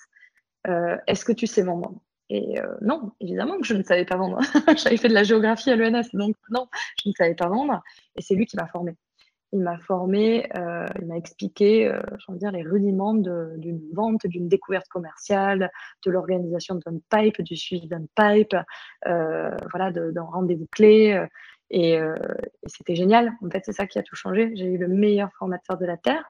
Euh, 0.67 0.97
est-ce 1.07 1.25
que 1.25 1.31
tu 1.31 1.47
sais 1.47 1.61
vendre? 1.61 1.93
Et 2.29 2.55
non, 2.81 3.11
évidemment 3.19 3.59
que 3.59 3.67
je 3.67 3.75
ne 3.75 3.83
savais 3.83 4.05
pas 4.05 4.15
vendre. 4.15 4.39
J'avais 4.77 4.97
fait 4.97 5.09
de 5.09 5.13
la 5.13 5.23
géographie 5.23 5.69
à 5.69 5.75
l'ENS, 5.75 6.07
donc 6.13 6.35
non, 6.49 6.67
je 7.03 7.09
ne 7.09 7.13
savais 7.13 7.35
pas 7.35 7.47
vendre. 7.47 7.83
Et 8.15 8.21
c'est 8.21 8.33
lui 8.33 8.47
qui 8.47 8.55
m'a 8.55 8.65
formé. 8.65 8.95
Il 9.53 9.59
m'a 9.59 9.77
formé, 9.77 10.49
euh, 10.55 10.85
il 10.99 11.07
m'a 11.07 11.17
expliqué, 11.17 11.87
euh, 11.87 12.01
dire, 12.31 12.51
les 12.51 12.63
rudiments 12.63 13.13
d'une 13.13 13.81
vente, 13.93 14.25
d'une 14.25 14.47
découverte 14.47 14.87
commerciale, 14.89 15.71
de 16.05 16.11
l'organisation 16.11 16.75
d'un 16.75 16.97
pipe, 17.09 17.41
du 17.41 17.55
suivi 17.55 17.87
d'un 17.87 18.05
pipe, 18.15 18.55
voilà, 19.05 19.91
d'un 19.91 20.23
rendez-vous 20.23 20.67
clé. 20.71 21.25
et 21.69 21.99
c'était 22.65 22.95
génial. 22.95 23.33
En 23.41 23.49
fait, 23.49 23.61
c'est 23.65 23.73
ça 23.73 23.87
qui 23.87 23.99
a 23.99 24.03
tout 24.03 24.15
changé. 24.15 24.51
J'ai 24.55 24.65
eu 24.65 24.77
le 24.77 24.87
meilleur 24.87 25.29
formateur 25.37 25.77
de 25.77 25.85
la 25.85 25.97
Terre. 25.97 26.29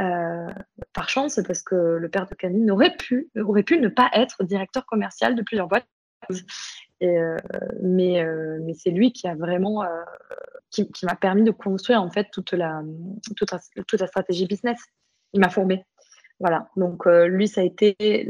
Euh, 0.00 0.48
par 0.92 1.08
chance, 1.08 1.40
parce 1.46 1.62
que 1.62 1.74
le 1.74 2.08
père 2.08 2.26
de 2.26 2.34
Camille 2.34 2.70
aurait 2.70 2.96
pu, 2.96 3.30
aurait 3.36 3.64
pu 3.64 3.80
ne 3.80 3.88
pas 3.88 4.08
être 4.12 4.44
directeur 4.44 4.86
commercial 4.86 5.34
de 5.34 5.42
plusieurs 5.42 5.68
boîtes. 5.68 5.88
Euh, 7.02 7.36
euh, 7.46 8.58
mais 8.62 8.74
c'est 8.74 8.90
lui 8.90 9.12
qui 9.12 9.26
a 9.28 9.34
vraiment 9.34 9.84
qui, 10.70 10.88
m'a 11.04 11.16
permis 11.16 11.42
de 11.42 11.50
construire 11.50 12.02
en 12.02 12.10
fait 12.10 12.28
toute 12.32 12.52
la, 12.52 12.82
toute 13.36 13.50
toute 13.86 14.00
la 14.00 14.06
stratégie 14.06 14.46
business. 14.46 14.78
Il 15.32 15.40
m'a 15.40 15.50
formé. 15.50 15.84
Voilà. 16.40 16.68
Donc 16.76 17.06
lui, 17.06 17.48
ça 17.48 17.62
a 17.62 17.64
été 17.64 18.28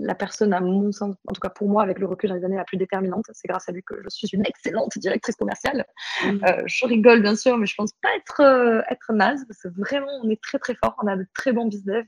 la 0.00 0.14
personne, 0.14 0.52
à 0.52 0.60
mon 0.60 0.92
sens, 0.92 1.16
en 1.26 1.32
tout 1.32 1.40
cas 1.40 1.50
pour 1.50 1.68
moi, 1.68 1.82
avec 1.82 1.98
le 1.98 2.06
recul 2.06 2.30
dans 2.30 2.36
les 2.36 2.44
années, 2.44 2.56
la 2.56 2.64
plus 2.64 2.76
déterminante. 2.76 3.24
C'est 3.32 3.48
grâce 3.48 3.68
à 3.68 3.72
lui 3.72 3.82
que 3.82 3.94
je 4.02 4.08
suis 4.08 4.28
une 4.32 4.46
excellente 4.46 4.96
directrice 4.98 5.36
commerciale. 5.36 5.84
Mmh. 6.24 6.28
Euh, 6.46 6.62
je 6.66 6.86
rigole, 6.86 7.22
bien 7.22 7.36
sûr, 7.36 7.58
mais 7.58 7.66
je 7.66 7.74
pense 7.74 7.92
pas 8.02 8.08
être, 8.16 8.40
euh, 8.40 8.82
être 8.90 9.12
naze, 9.12 9.44
parce 9.46 9.62
que 9.62 9.68
vraiment, 9.68 10.10
on 10.22 10.30
est 10.30 10.40
très, 10.42 10.58
très 10.58 10.74
fort. 10.74 10.96
On 11.02 11.06
a 11.06 11.16
de 11.16 11.26
très 11.34 11.52
bons 11.52 11.66
business. 11.66 12.06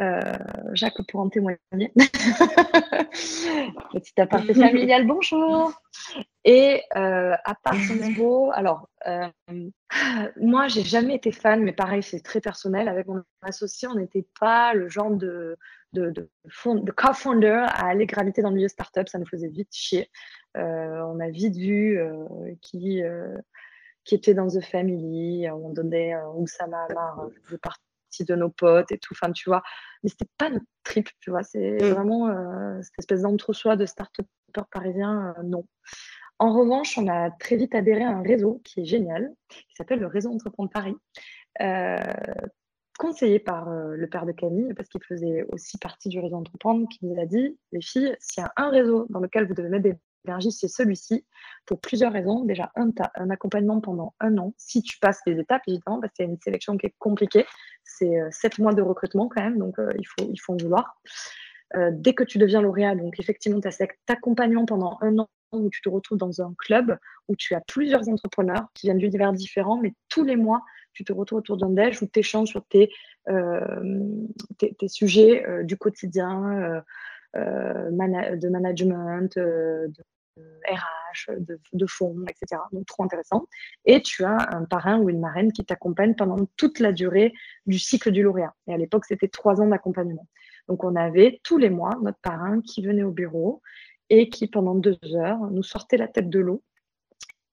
Euh, 0.00 0.36
Jacques 0.72 1.02
pour 1.08 1.20
en 1.20 1.28
témoigner. 1.28 1.58
Petit 3.92 4.20
aparté 4.20 4.54
familial, 4.54 5.06
bonjour. 5.06 5.72
Et 6.44 6.82
euh, 6.96 7.34
à 7.44 7.54
part 7.54 7.74
Sciences 7.74 8.52
alors 8.54 8.88
euh, 9.06 9.28
moi 10.36 10.68
j'ai 10.68 10.82
jamais 10.82 11.14
été 11.14 11.32
fan, 11.32 11.62
mais 11.62 11.72
pareil 11.72 12.02
c'est 12.02 12.20
très 12.20 12.40
personnel. 12.40 12.88
Avec 12.88 13.06
mon 13.06 13.22
associé, 13.42 13.88
on 13.88 13.94
n'était 13.94 14.26
pas 14.40 14.74
le 14.74 14.88
genre 14.88 15.10
de 15.10 15.56
de, 15.92 16.10
de, 16.10 16.28
de 16.64 16.92
co-founder 16.92 17.66
à 17.68 17.86
aller 17.86 18.06
graviter 18.06 18.42
dans 18.42 18.50
le 18.50 18.56
milieu 18.56 18.68
startup, 18.68 19.08
ça 19.08 19.18
nous 19.18 19.26
faisait 19.26 19.48
vite 19.48 19.72
chier. 19.72 20.10
on 20.54 21.20
a 21.20 21.28
vite 21.30 21.56
vu 21.56 22.00
qui 22.60 23.02
qui 24.04 24.14
était 24.14 24.34
dans 24.34 24.48
The 24.48 24.60
Family, 24.60 25.48
on 25.50 25.70
donnait 25.70 26.14
Oussama 26.34 26.86
Amar, 26.90 27.28
je 27.44 27.56
de 28.22 28.36
nos 28.36 28.50
potes 28.50 28.92
et 28.92 28.98
tout. 28.98 29.14
Enfin, 29.14 29.32
tu 29.32 29.48
vois, 29.48 29.62
mais 30.02 30.10
c'était 30.10 30.30
pas 30.38 30.50
notre 30.50 30.66
trip, 30.84 31.08
tu 31.20 31.30
vois. 31.30 31.42
C'est 31.42 31.82
mm. 31.82 31.88
vraiment 31.88 32.28
euh, 32.28 32.80
cette 32.82 32.98
espèce 33.00 33.22
d'entre-soi 33.22 33.76
de 33.76 33.86
start-up 33.86 34.26
parisien, 34.70 35.34
euh, 35.36 35.42
non. 35.42 35.66
En 36.38 36.52
revanche, 36.52 36.96
on 36.98 37.08
a 37.08 37.30
très 37.30 37.56
vite 37.56 37.74
adhéré 37.74 38.04
à 38.04 38.10
un 38.10 38.22
réseau 38.22 38.60
qui 38.64 38.80
est 38.80 38.84
génial, 38.84 39.32
qui 39.48 39.74
s'appelle 39.76 40.00
le 40.00 40.06
Réseau 40.06 40.32
Entreprendre 40.32 40.70
Paris, 40.70 40.96
euh, 41.62 41.96
conseillé 42.98 43.38
par 43.38 43.70
le 43.70 44.06
père 44.08 44.26
de 44.26 44.32
Camille, 44.32 44.74
parce 44.74 44.88
qu'il 44.88 45.02
faisait 45.02 45.44
aussi 45.50 45.78
partie 45.78 46.08
du 46.08 46.20
Réseau 46.20 46.36
Entreprendre, 46.36 46.88
qui 46.88 47.06
nous 47.06 47.20
a 47.20 47.24
dit, 47.24 47.56
les 47.72 47.80
filles, 47.80 48.16
s'il 48.20 48.42
y 48.42 48.46
a 48.46 48.52
un 48.56 48.70
réseau 48.70 49.06
dans 49.10 49.20
lequel 49.20 49.46
vous 49.46 49.54
devez 49.54 49.68
mettre 49.68 49.84
des 49.84 49.96
l'énergie, 50.24 50.52
c'est 50.52 50.68
celui-ci, 50.68 51.24
pour 51.66 51.80
plusieurs 51.80 52.12
raisons. 52.12 52.44
Déjà, 52.44 52.72
un, 52.76 52.90
accompagnement 53.30 53.80
pendant 53.80 54.14
un 54.20 54.38
an, 54.38 54.54
si 54.56 54.82
tu 54.82 54.98
passes 54.98 55.20
les 55.26 55.38
étapes, 55.38 55.62
évidemment, 55.66 56.00
parce 56.00 56.12
qu'il 56.12 56.24
y 56.24 56.28
a 56.28 56.30
une 56.30 56.40
sélection 56.40 56.76
qui 56.76 56.86
est 56.86 56.94
compliquée. 56.98 57.46
C'est 57.84 58.20
euh, 58.20 58.28
sept 58.30 58.58
mois 58.58 58.74
de 58.74 58.82
recrutement 58.82 59.28
quand 59.28 59.42
même, 59.42 59.58
donc 59.58 59.78
euh, 59.78 59.90
il, 59.98 60.04
faut, 60.04 60.30
il 60.30 60.38
faut 60.38 60.54
en 60.54 60.56
vouloir. 60.56 61.00
Euh, 61.76 61.90
dès 61.92 62.14
que 62.14 62.24
tu 62.24 62.38
deviens 62.38 62.62
lauréat, 62.62 62.94
donc 62.94 63.18
effectivement, 63.18 63.60
tu 63.60 63.68
as 63.68 63.72
cet 63.72 63.90
accompagnement 64.08 64.64
pendant 64.64 64.98
un 65.00 65.18
an 65.18 65.28
où 65.52 65.70
tu 65.70 65.80
te 65.82 65.88
retrouves 65.88 66.18
dans 66.18 66.42
un 66.42 66.54
club 66.58 66.98
où 67.28 67.36
tu 67.36 67.54
as 67.54 67.60
plusieurs 67.60 68.08
entrepreneurs 68.08 68.66
qui 68.74 68.86
viennent 68.86 68.98
d'univers 68.98 69.32
différents, 69.32 69.80
mais 69.80 69.94
tous 70.08 70.24
les 70.24 70.36
mois, 70.36 70.62
tu 70.92 71.04
te 71.04 71.12
retrouves 71.12 71.40
autour 71.40 71.56
d'un 71.56 71.70
déj 71.70 72.02
où 72.02 72.06
tu 72.06 72.20
échanges 72.20 72.48
sur 72.48 72.64
tes, 72.66 72.90
tes, 74.58 74.88
sujets 74.88 75.44
du 75.64 75.76
quotidien, 75.76 76.82
de 77.34 78.48
management, 78.48 79.36
de 79.36 79.92
RH, 80.36 81.38
de, 81.38 81.60
de, 81.72 81.86
fonds, 81.86 82.24
etc. 82.28 82.60
Donc, 82.72 82.86
trop 82.86 83.04
intéressant. 83.04 83.46
Et 83.84 84.02
tu 84.02 84.24
as 84.24 84.36
un 84.52 84.64
parrain 84.64 84.98
ou 84.98 85.08
une 85.08 85.20
marraine 85.20 85.52
qui 85.52 85.64
t'accompagne 85.64 86.14
pendant 86.14 86.46
toute 86.56 86.80
la 86.80 86.92
durée 86.92 87.32
du 87.66 87.78
cycle 87.78 88.10
du 88.10 88.22
lauréat. 88.22 88.54
Et 88.66 88.74
à 88.74 88.76
l'époque, 88.76 89.04
c'était 89.06 89.28
trois 89.28 89.60
ans 89.60 89.68
d'accompagnement. 89.68 90.26
Donc, 90.68 90.84
on 90.84 90.96
avait 90.96 91.40
tous 91.44 91.58
les 91.58 91.70
mois 91.70 91.98
notre 92.02 92.18
parrain 92.18 92.60
qui 92.60 92.82
venait 92.82 93.02
au 93.02 93.12
bureau 93.12 93.62
et 94.10 94.28
qui, 94.28 94.48
pendant 94.48 94.74
deux 94.74 94.98
heures, 95.14 95.38
nous 95.50 95.62
sortait 95.62 95.96
la 95.96 96.08
tête 96.08 96.30
de 96.30 96.40
l'eau 96.40 96.62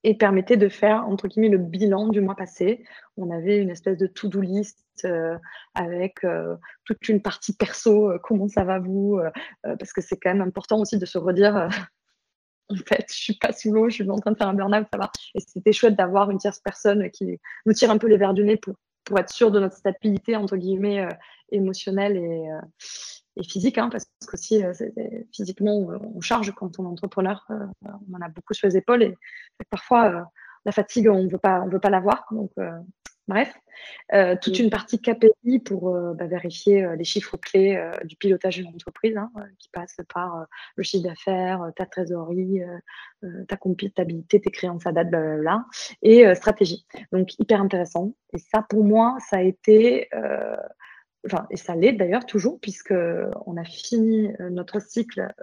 et 0.04 0.18
permettait 0.18 0.58
de 0.58 0.70
faire, 0.70 1.08
entre 1.08 1.28
guillemets, 1.28 1.50
le 1.50 1.60
bilan 1.60 2.08
du 2.08 2.22
mois 2.22 2.36
passé. 2.36 2.84
On 3.18 3.30
avait 3.30 3.58
une 3.58 3.70
espèce 3.70 3.98
de 3.98 4.08
to-do 4.08 4.42
list 4.42 4.80
euh, 5.06 5.38
avec 5.76 6.24
euh, 6.24 6.56
toute 6.86 7.08
une 7.08 7.22
partie 7.22 7.56
perso, 7.56 8.10
euh, 8.10 8.20
comment 8.24 8.48
ça 8.48 8.64
va 8.64 8.80
vous, 8.80 9.20
parce 9.64 9.94
que 9.94 10.02
c'est 10.02 10.18
quand 10.18 10.34
même 10.34 10.42
important 10.42 10.80
aussi 10.80 10.98
de 10.98 11.06
se 11.06 11.18
redire 11.18 11.70
en 12.72 12.76
fait, 12.76 13.06
je 13.10 13.16
suis 13.16 13.38
pas 13.38 13.52
sous 13.54 13.72
l'eau, 13.72 13.90
je 13.90 13.96
suis 13.96 14.10
en 14.10 14.18
train 14.18 14.32
de 14.32 14.38
faire 14.38 14.48
un 14.48 14.54
burn-out, 14.54 14.88
ça 14.92 14.98
va. 14.98 15.12
Et 15.36 15.40
c'était 15.40 15.74
chouette 15.74 15.96
d'avoir 15.96 16.32
une 16.32 16.38
tierce 16.38 16.60
personne 16.60 17.10
qui 17.12 17.40
nous 17.66 17.74
tire 17.74 17.92
un 17.92 17.98
peu 17.98 18.08
les 18.08 18.18
verres 18.18 18.34
du 18.34 18.44
nez 18.44 18.58
pour, 18.58 18.76
pour 19.04 19.20
être 19.20 19.32
sûr 19.32 19.52
de 19.52 19.60
notre 19.60 19.76
stabilité, 19.76 20.36
entre 20.36 20.58
guillemets, 20.58 21.02
euh, 21.02 21.10
émotionnelle 21.52 22.18
et, 22.18 22.50
euh, 22.50 22.62
et 23.38 23.44
physique, 23.44 23.78
hein, 23.78 23.90
parce 23.90 24.06
que 24.28 24.38
si 24.38 24.64
euh, 24.64 24.74
physiquement, 25.34 25.76
on 25.76 26.22
charge 26.22 26.54
quand 26.54 26.80
on 26.80 26.86
est 26.86 26.88
entrepreneur, 26.88 27.46
on 27.50 28.16
en 28.16 28.22
a 28.22 28.30
beaucoup 28.30 28.54
sur 28.54 28.68
les 28.68 28.78
épaules 28.78 29.04
et 29.04 29.18
parfois, 29.70 30.30
la 30.66 30.72
fatigue, 30.72 31.10
on 31.10 31.24
ne 31.24 31.30
veut 31.30 31.38
pas, 31.38 31.66
l'avoir. 31.90 32.28
Bref, 33.32 33.58
euh, 34.14 34.36
toute 34.42 34.60
une 34.60 34.70
partie 34.70 35.00
KPI 35.00 35.60
pour 35.60 35.96
euh, 35.96 36.14
bah, 36.14 36.28
vérifier 36.28 36.84
euh, 36.84 36.98
les 36.98 37.06
chiffres 37.06 37.38
clés 37.38 37.82
du 38.04 38.18
pilotage 38.18 38.58
d'une 38.58 38.68
entreprise, 38.68 39.16
hein, 39.16 39.32
qui 39.58 39.70
passe 39.70 39.96
par 40.14 40.48
le 40.76 40.84
chiffre 40.84 41.08
d'affaires, 41.08 41.72
ta 41.78 41.86
trésorerie, 41.86 42.60
ta 43.48 43.56
comptabilité, 43.56 44.42
tes 44.42 44.52
créances 44.52 44.86
à 44.86 44.92
date, 44.92 45.10
blablabla, 45.10 45.66
et 46.02 46.36
stratégie. 46.36 46.86
Donc, 47.14 47.40
hyper 47.40 47.62
intéressant. 47.62 48.16
Et 48.34 48.38
ça, 48.38 48.66
pour 48.70 48.84
moi, 48.84 49.16
ça 49.30 49.38
a 49.38 49.42
été, 49.42 50.10
enfin, 51.26 51.48
et 51.50 51.56
ça 51.56 51.76
l'est 51.76 51.94
d'ailleurs 51.94 52.26
toujours, 52.26 52.60
puisque 52.60 52.94
on 53.46 53.56
a 53.56 53.64
fini 53.64 54.30
notre 54.40 54.82
cycle 54.82 55.34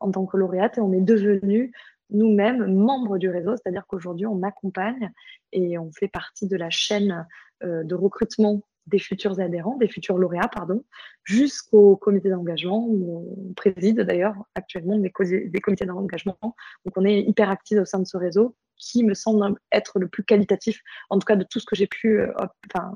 en 0.00 0.10
tant 0.10 0.26
que 0.26 0.36
lauréate 0.36 0.76
et 0.76 0.80
on 0.82 0.92
est 0.92 1.00
devenu 1.00 1.72
nous-mêmes 2.10 2.74
membres 2.74 3.18
du 3.18 3.28
réseau, 3.28 3.56
c'est-à-dire 3.56 3.86
qu'aujourd'hui, 3.86 4.26
on 4.26 4.42
accompagne 4.42 5.12
et 5.52 5.78
on 5.78 5.90
fait 5.92 6.08
partie 6.08 6.46
de 6.46 6.56
la 6.56 6.70
chaîne 6.70 7.26
euh, 7.64 7.84
de 7.84 7.94
recrutement 7.94 8.62
des 8.86 8.98
futurs 8.98 9.38
adhérents, 9.38 9.76
des 9.76 9.88
futurs 9.88 10.18
lauréats, 10.18 10.48
pardon, 10.48 10.82
jusqu'au 11.24 11.96
comité 11.96 12.30
d'engagement, 12.30 12.86
où 12.88 13.34
on 13.50 13.52
préside 13.52 14.00
d'ailleurs 14.00 14.34
actuellement 14.54 14.98
des, 14.98 15.10
comités 15.10 15.84
d'engagement. 15.84 16.38
Donc 16.40 16.96
on 16.96 17.04
est 17.04 17.20
hyper 17.20 17.50
actifs 17.50 17.78
au 17.78 17.84
sein 17.84 17.98
de 17.98 18.06
ce 18.06 18.16
réseau 18.16 18.56
qui 18.76 19.04
me 19.04 19.14
semble 19.14 19.58
être 19.72 19.98
le 19.98 20.08
plus 20.08 20.24
qualitatif, 20.24 20.80
en 21.10 21.18
tout 21.18 21.26
cas 21.26 21.36
de 21.36 21.44
tout 21.44 21.60
ce 21.60 21.66
que 21.66 21.76
j'ai 21.76 21.86
pu, 21.86 22.20
euh, 22.20 22.32
enfin, 22.72 22.94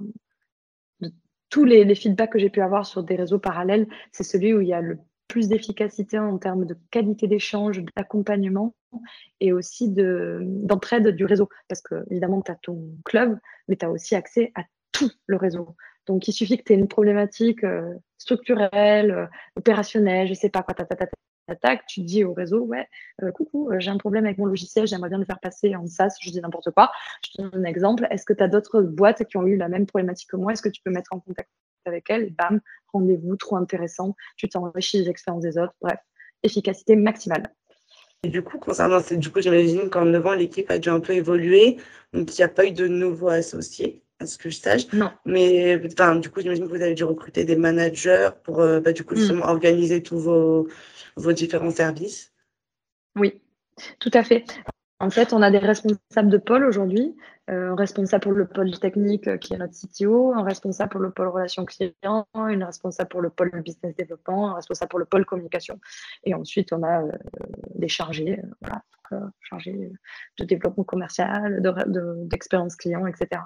de 1.01 1.12
tous 1.51 1.64
les, 1.64 1.85
les 1.85 1.94
feedbacks 1.94 2.33
que 2.33 2.38
j'ai 2.38 2.51
pu 2.51 2.62
avoir 2.62 2.87
sur 2.87 3.03
des 3.03 3.16
réseaux 3.16 3.38
parallèles, 3.38 3.87
c'est 4.12 4.25
celui 4.25 4.55
où 4.55 4.61
il 4.61 4.68
y 4.68 4.72
a 4.72 4.81
le 4.81 4.98
plus 5.32 5.48
d'efficacité 5.48 6.18
en 6.18 6.36
termes 6.36 6.66
de 6.66 6.76
qualité 6.90 7.26
d'échange, 7.26 7.82
d'accompagnement 7.96 8.74
et 9.40 9.50
aussi 9.54 9.88
d'entraide 9.88 11.08
du 11.08 11.24
réseau. 11.24 11.48
Parce 11.68 11.80
que, 11.80 12.04
évidemment, 12.10 12.42
tu 12.42 12.52
as 12.52 12.56
ton 12.56 12.90
club, 13.06 13.38
mais 13.66 13.76
tu 13.76 13.86
as 13.86 13.90
aussi 13.90 14.14
accès 14.14 14.52
à 14.54 14.64
tout 14.92 15.10
le 15.26 15.38
réseau. 15.38 15.74
Donc, 16.06 16.28
il 16.28 16.32
suffit 16.32 16.58
que 16.58 16.64
tu 16.64 16.74
aies 16.74 16.76
une 16.76 16.86
problématique 16.86 17.64
euh, 17.64 17.94
structurelle, 18.18 19.10
euh, 19.10 19.26
opérationnelle, 19.56 20.28
je 20.28 20.34
sais 20.34 20.50
pas 20.50 20.62
quoi, 20.62 20.74
ta, 20.74 20.86
tu 21.88 22.02
dis 22.02 22.24
au 22.24 22.34
réseau, 22.34 22.66
ouais, 22.66 22.86
euh, 23.22 23.32
coucou, 23.32 23.70
j'ai 23.78 23.90
un 23.90 23.96
problème 23.96 24.26
avec 24.26 24.36
mon 24.36 24.44
logiciel, 24.44 24.86
j'aimerais 24.86 25.08
bien 25.08 25.18
le 25.18 25.24
faire 25.24 25.40
passer 25.40 25.74
en 25.74 25.86
SaaS, 25.86 26.14
je 26.20 26.30
dis 26.30 26.42
n'importe 26.42 26.70
quoi. 26.72 26.92
Je 27.24 27.30
te 27.30 27.42
donne 27.42 27.64
un 27.64 27.68
exemple. 27.68 28.06
Est-ce 28.10 28.26
que 28.26 28.34
tu 28.34 28.42
as 28.42 28.48
d'autres 28.48 28.82
boîtes 28.82 29.24
qui 29.24 29.38
ont 29.38 29.46
eu 29.46 29.56
la 29.56 29.68
même 29.68 29.86
problématique 29.86 30.28
que 30.28 30.36
moi? 30.36 30.52
Est-ce 30.52 30.62
que 30.62 30.68
tu 30.68 30.82
peux 30.82 30.90
mettre 30.90 31.14
en 31.14 31.20
contact 31.20 31.48
avec 31.86 32.10
elles? 32.10 32.34
Bam, 32.34 32.60
rendez-vous, 32.92 33.37
trop 33.37 33.57
intéressant, 33.57 34.14
tu 34.37 34.48
t'enrichis 34.48 35.02
des 35.02 35.11
expériences 35.11 35.42
des 35.42 35.59
autres. 35.59 35.74
Bref, 35.81 35.98
efficacité 36.42 36.96
maximale. 36.96 37.52
Et 38.24 38.28
du 38.28 38.42
coup, 38.42 38.59
concernant, 38.59 39.00
du 39.11 39.31
coup, 39.31 39.40
j'imagine 39.40 39.90
qu'en 39.90 40.05
9 40.05 40.26
ans, 40.26 40.35
l'équipe 40.35 40.70
a 40.70 40.78
dû 40.78 40.88
un 40.88 41.00
peu 41.00 41.12
évoluer. 41.12 41.78
Donc, 42.12 42.37
il 42.37 42.40
n'y 42.40 42.44
a 42.44 42.48
pas 42.48 42.64
eu 42.64 42.70
de 42.70 42.87
nouveaux 42.87 43.28
associés, 43.28 44.05
à 44.20 44.26
ce 44.26 44.38
que 44.38 44.48
je 44.48 44.57
sache. 44.57 44.92
Non. 44.92 45.11
Mais, 45.24 45.81
enfin, 45.87 46.16
du 46.16 46.31
coup, 46.31 46.40
j'imagine 46.40 46.66
que 46.66 46.70
vous 46.70 46.83
avez 46.83 46.94
dû 46.94 47.02
recruter 47.02 47.44
des 47.44 47.57
managers 47.57 48.31
pour, 48.44 48.61
euh, 48.61 48.81
bah, 48.81 48.92
du 48.92 49.02
coup, 49.02 49.16
mm. 49.16 49.40
organiser 49.42 50.02
tous 50.05 50.18
vos, 50.18 50.68
vos 51.16 51.33
différents 51.33 51.72
services. 51.72 52.33
Oui, 53.16 53.40
tout 53.98 54.11
à 54.14 54.22
fait. 54.22 54.44
En 55.02 55.10
fait, 55.10 55.32
on 55.32 55.42
a 55.42 55.50
des 55.50 55.58
responsables 55.58 56.28
de 56.28 56.38
pôle 56.38 56.64
aujourd'hui, 56.64 57.16
euh, 57.50 57.72
un 57.72 57.74
responsable 57.74 58.22
pour 58.22 58.30
le 58.30 58.46
pôle 58.46 58.70
technique 58.78 59.26
euh, 59.26 59.36
qui 59.36 59.52
est 59.52 59.58
notre 59.58 59.74
CTO, 59.74 60.32
un 60.32 60.44
responsable 60.44 60.90
pour 60.92 61.00
le 61.00 61.10
pôle 61.10 61.26
relations 61.26 61.64
clients, 61.64 62.24
une 62.36 62.62
responsable 62.62 63.08
pour 63.08 63.20
le 63.20 63.28
pôle 63.28 63.50
business 63.64 63.96
développement, 63.96 64.50
un 64.50 64.54
responsable 64.54 64.90
pour 64.90 65.00
le 65.00 65.04
pôle 65.04 65.24
communication. 65.24 65.80
Et 66.22 66.34
ensuite, 66.34 66.72
on 66.72 66.84
a 66.84 67.02
euh, 67.02 67.10
des 67.74 67.88
chargés, 67.88 68.40
chargés 69.40 69.90
de 70.38 70.44
développement 70.44 70.84
commercial, 70.84 71.60
d'expérience 72.28 72.76
client, 72.76 73.04
etc. 73.08 73.42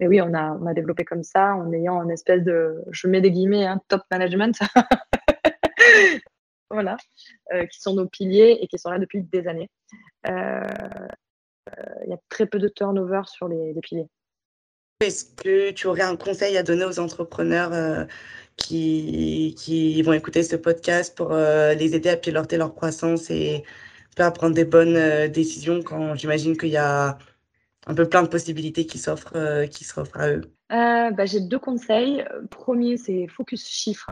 Mais 0.00 0.08
oui, 0.08 0.22
on 0.22 0.32
a, 0.32 0.52
on 0.52 0.64
a 0.64 0.72
développé 0.72 1.04
comme 1.04 1.22
ça 1.22 1.54
en 1.54 1.70
ayant 1.74 2.02
une 2.02 2.12
espèce 2.12 2.42
de, 2.42 2.82
je 2.92 3.08
mets 3.08 3.20
des 3.20 3.30
guillemets, 3.30 3.66
hein, 3.66 3.78
top 3.88 4.00
management. 4.10 4.58
voilà, 6.74 6.96
qui 7.70 7.80
sont 7.80 7.94
nos 7.94 8.06
piliers 8.06 8.58
et 8.60 8.66
qui 8.66 8.78
sont 8.78 8.90
là 8.90 8.98
depuis 8.98 9.22
des 9.22 9.48
années. 9.48 9.70
Euh, 11.68 11.94
il 12.04 12.10
y 12.10 12.12
a 12.12 12.18
très 12.28 12.46
peu 12.46 12.58
de 12.58 12.68
turnover 12.68 13.22
sur 13.26 13.48
les, 13.48 13.74
piliers. 13.82 14.08
Est-ce 15.00 15.24
que 15.24 15.70
tu 15.70 15.86
aurais 15.86 16.02
un 16.02 16.16
conseil 16.16 16.56
à 16.56 16.62
donner 16.62 16.84
aux 16.84 16.98
entrepreneurs 16.98 17.72
euh, 17.72 18.04
qui, 18.56 19.54
qui, 19.58 20.00
vont 20.02 20.12
écouter 20.12 20.42
ce 20.42 20.56
podcast 20.56 21.16
pour 21.16 21.32
euh, 21.32 21.74
les 21.74 21.94
aider 21.94 22.10
à 22.10 22.16
piloter 22.16 22.56
leur 22.56 22.74
croissance 22.74 23.30
et 23.30 23.64
à 24.18 24.30
prendre 24.30 24.54
des 24.54 24.64
bonnes 24.64 25.28
décisions 25.28 25.82
quand 25.82 26.14
j'imagine 26.14 26.56
qu'il 26.56 26.68
y 26.68 26.76
a 26.76 27.18
un 27.86 27.94
peu 27.94 28.08
plein 28.08 28.22
de 28.22 28.28
possibilités 28.28 28.86
qui 28.86 28.98
s'offrent 28.98 29.64
qui 29.66 29.82
s'offrent 29.82 30.20
à 30.20 30.30
eux? 30.30 30.42
Bah, 30.70 31.26
J'ai 31.26 31.40
deux 31.40 31.58
conseils. 31.58 32.24
Premier, 32.50 32.96
c'est 32.96 33.26
focus 33.26 33.66
chiffres. 33.66 34.10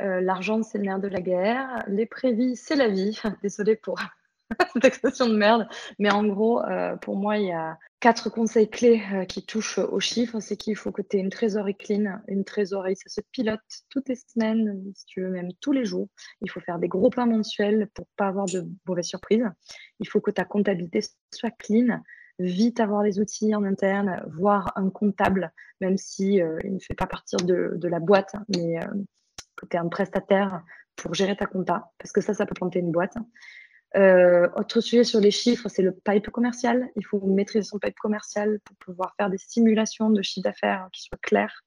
L'argent, 0.00 0.62
c'est 0.62 0.78
le 0.78 0.84
nerf 0.84 1.00
de 1.00 1.08
la 1.08 1.20
guerre. 1.20 1.84
Les 1.88 2.06
prévis, 2.06 2.56
c'est 2.56 2.76
la 2.76 2.88
vie. 2.88 3.20
Désolée 3.42 3.76
pour 3.76 3.98
cette 4.72 4.84
expression 4.84 5.28
de 5.28 5.36
merde. 5.36 5.66
Mais 5.98 6.10
en 6.10 6.24
gros, 6.24 6.62
euh, 6.62 6.96
pour 6.96 7.16
moi, 7.16 7.38
il 7.38 7.46
y 7.46 7.52
a 7.52 7.78
quatre 8.00 8.30
conseils 8.30 8.68
clés 8.68 9.02
euh, 9.12 9.24
qui 9.24 9.44
touchent 9.44 9.78
aux 9.78 10.00
chiffres. 10.00 10.40
C'est 10.40 10.56
qu'il 10.56 10.76
faut 10.76 10.92
que 10.92 11.02
tu 11.02 11.16
aies 11.16 11.20
une 11.20 11.30
trésorerie 11.30 11.76
clean. 11.76 12.20
Une 12.28 12.44
trésorerie, 12.44 12.96
ça 12.96 13.08
se 13.08 13.20
pilote 13.32 13.60
toutes 13.90 14.08
les 14.08 14.16
semaines, 14.16 14.82
si 14.94 15.06
tu 15.06 15.22
veux, 15.22 15.30
même 15.30 15.50
tous 15.60 15.72
les 15.72 15.84
jours. 15.84 16.08
Il 16.42 16.50
faut 16.50 16.60
faire 16.60 16.78
des 16.78 16.88
gros 16.88 17.10
plans 17.10 17.26
mensuels 17.26 17.88
pour 17.94 18.06
pas 18.16 18.28
avoir 18.28 18.46
de 18.46 18.66
mauvaises 18.86 19.06
surprises. 19.06 19.48
Il 20.00 20.08
faut 20.08 20.20
que 20.20 20.30
ta 20.30 20.44
comptabilité 20.44 21.00
soit 21.34 21.50
clean. 21.50 22.00
Vite 22.38 22.80
avoir 22.80 23.02
les 23.02 23.18
outils 23.18 23.54
en 23.54 23.64
interne, 23.64 24.22
voir 24.36 24.70
un 24.76 24.90
comptable, 24.90 25.52
même 25.80 25.96
si 25.96 26.42
euh, 26.42 26.58
ne 26.64 26.78
fait 26.78 26.94
pas 26.94 27.06
partir 27.06 27.38
de 27.40 27.88
la 27.88 27.98
boîte, 27.98 28.34
mais 28.54 28.78
que 29.56 29.66
tu 29.66 29.76
es 29.76 29.80
un 29.80 29.88
prestataire 29.88 30.62
pour 30.96 31.14
gérer 31.14 31.36
ta 31.36 31.46
compta, 31.46 31.90
parce 31.98 32.12
que 32.12 32.20
ça, 32.20 32.34
ça 32.34 32.46
peut 32.46 32.54
planter 32.54 32.78
une 32.78 32.92
boîte. 32.92 33.14
Euh, 33.96 34.48
autre 34.56 34.80
sujet 34.80 35.04
sur 35.04 35.20
les 35.20 35.30
chiffres, 35.30 35.68
c'est 35.68 35.82
le 35.82 35.92
pipe 35.92 36.30
commercial. 36.30 36.88
Il 36.96 37.06
faut 37.06 37.20
maîtriser 37.20 37.62
son 37.62 37.78
pipe 37.78 37.96
commercial 37.98 38.58
pour 38.64 38.76
pouvoir 38.76 39.14
faire 39.16 39.30
des 39.30 39.38
simulations 39.38 40.10
de 40.10 40.22
chiffre 40.22 40.44
d'affaires 40.44 40.88
qui 40.92 41.02
soient 41.02 41.18
claires. 41.22 41.62